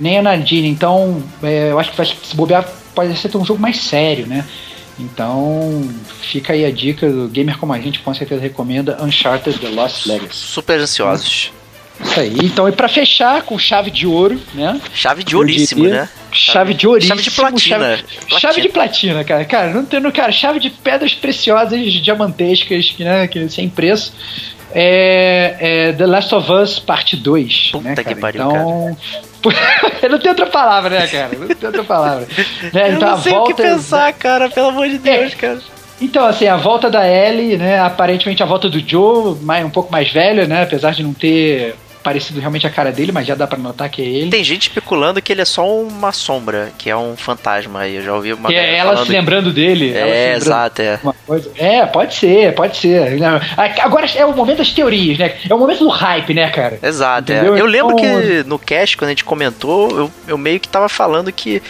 [0.00, 0.68] nem a Nadine.
[0.68, 4.46] Então, é, eu acho que vai se bobear, pode ser um jogo mais sério, né?
[4.98, 5.88] Então,
[6.20, 10.06] fica aí a dica do gamer como a gente com certeza recomenda Uncharted The Lost
[10.06, 10.34] Legacy.
[10.34, 11.52] Super ansiosos.
[12.02, 12.36] Isso aí.
[12.42, 14.80] Então, e para fechar com chave de ouro, né?
[14.94, 16.08] Chave de ouríssimo, né?
[16.32, 17.16] Chave de ouríssimo.
[17.16, 17.78] Chave de platina.
[17.78, 18.40] Chave, platina.
[18.40, 19.44] chave de platina, cara.
[19.44, 24.12] Cara, não tem, cara, chave de pedras preciosas, diamantescas, né, que sem preço.
[24.72, 27.70] É, é, The Last of Us Parte 2.
[27.72, 28.96] Puta né, que pariu, então,
[30.10, 31.30] não tem outra palavra, né, cara?
[31.38, 32.26] Não tem outra palavra.
[32.72, 32.90] Né?
[32.92, 35.36] Então, Eu não sei volta, o que pensar, cara, pelo amor de Deus, É.
[35.36, 35.58] cara.
[36.00, 37.78] Então, assim, a volta da Ellie, né?
[37.80, 40.62] Aparentemente a volta do Joe, mais, um pouco mais velho, né?
[40.62, 44.02] Apesar de não ter parecido realmente a cara dele, mas já dá pra notar que
[44.02, 44.30] é ele.
[44.30, 47.96] Tem gente especulando que ele é só uma sombra, que é um fantasma aí.
[47.96, 49.92] Eu já ouvi uma Que é ela se lembrando dele.
[49.94, 51.00] ela se É, lembrando exato, é.
[51.56, 53.18] É, pode ser, pode ser.
[53.80, 55.34] Agora é o momento das teorias, né?
[55.48, 56.78] É o momento do hype, né, cara?
[56.82, 57.40] Exato, é.
[57.46, 60.88] Eu lembro Então- que no cast, quando a gente comentou, eu, eu meio que tava
[60.88, 61.62] falando que,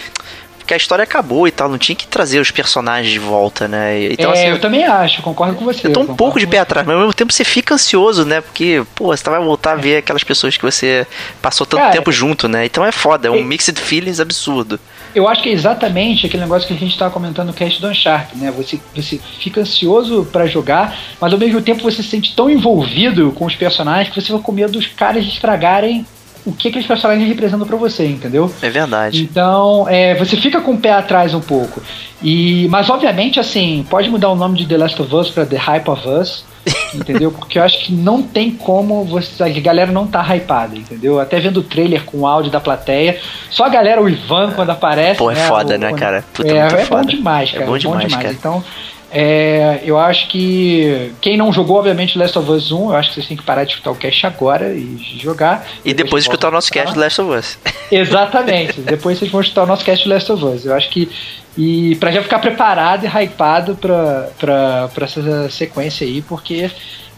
[0.70, 4.12] que a história acabou e tal, não tinha que trazer os personagens de volta, né?
[4.12, 5.88] Então, é, assim, eu também acho, concordo com você.
[5.88, 8.40] eu tô um pouco de pé atrás, mas ao mesmo tempo você fica ansioso, né?
[8.40, 11.04] Porque, pô, você vai voltar a ver aquelas pessoas que você
[11.42, 12.66] passou tanto Cara, tempo junto, né?
[12.66, 14.78] Então é foda, é um e- mixed feelings absurdo.
[15.12, 17.88] Eu acho que é exatamente aquele negócio que a gente estava comentando no cast do
[17.88, 18.52] Uncharted, né?
[18.52, 23.32] Você, você fica ansioso pra jogar, mas ao mesmo tempo você se sente tão envolvido
[23.32, 26.06] com os personagens que você vai com medo dos caras estragarem
[26.50, 28.52] o que aqueles personagens representam pra você, entendeu?
[28.60, 29.22] É verdade.
[29.22, 31.82] Então, é, você fica com o pé atrás um pouco.
[32.22, 35.56] E, mas, obviamente, assim, pode mudar o nome de The Last of Us pra The
[35.56, 36.44] Hype of Us,
[36.94, 37.30] entendeu?
[37.32, 41.18] Porque eu acho que não tem como você, a galera não tá hypada, entendeu?
[41.18, 44.68] Até vendo o trailer com o áudio da plateia, só a galera, o Ivan, quando
[44.70, 45.18] aparece.
[45.18, 46.24] Pô, é né, foda, o- né, quando- cara?
[46.34, 47.04] Puta, é, muito é bom foda.
[47.06, 47.66] demais, É cara.
[47.66, 48.32] bom demais, cara.
[48.32, 48.64] Então,
[49.12, 53.14] é, eu acho que quem não jogou, obviamente, Last of Us 1, eu acho que
[53.16, 55.66] vocês têm que parar de escutar o cast agora e jogar.
[55.84, 57.58] E depois escutar o nosso cast do Last of Us.
[57.90, 58.80] Exatamente.
[58.80, 60.64] Depois vocês vão escutar o nosso cast Last of Us.
[60.64, 61.10] Eu acho que.
[61.58, 66.70] E pra já ficar preparado e hypado pra, pra, pra essa sequência aí, porque.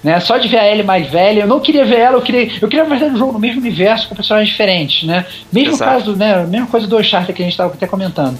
[0.02, 2.50] Né, só de ver a Ellie mais velha, eu não queria ver ela, eu queria,
[2.60, 5.24] eu queria verdade um jogo no mesmo universo com personagens diferentes, né?
[5.52, 5.92] Mesmo Exato.
[5.92, 6.44] caso, né?
[6.44, 8.36] Mesma coisa do Uncharted que a gente estava até comentando.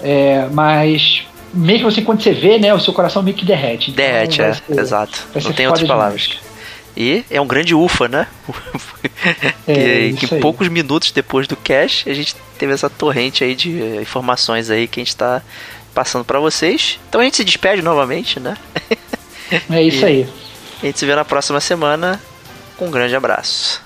[0.00, 3.90] É, mas mesmo assim, quando você vê, né, o seu coração meio que derrete.
[3.90, 5.26] Então, Derrete, é, ser- exato.
[5.42, 6.22] Não tem outras palavras.
[6.22, 6.52] demais.
[6.96, 8.26] E é um grande ufa, né?
[9.66, 14.00] É, que, poucos minutos depois do cast a gente teve essa torrente aí de eh,
[14.02, 15.42] informações aí que a gente tá
[15.94, 16.98] passando pra vocês.
[17.08, 18.56] Então a gente se despede novamente, né?
[19.70, 20.28] É isso E- aí.
[20.82, 22.20] A gente se vê na próxima semana.
[22.80, 23.81] Um grande abraço.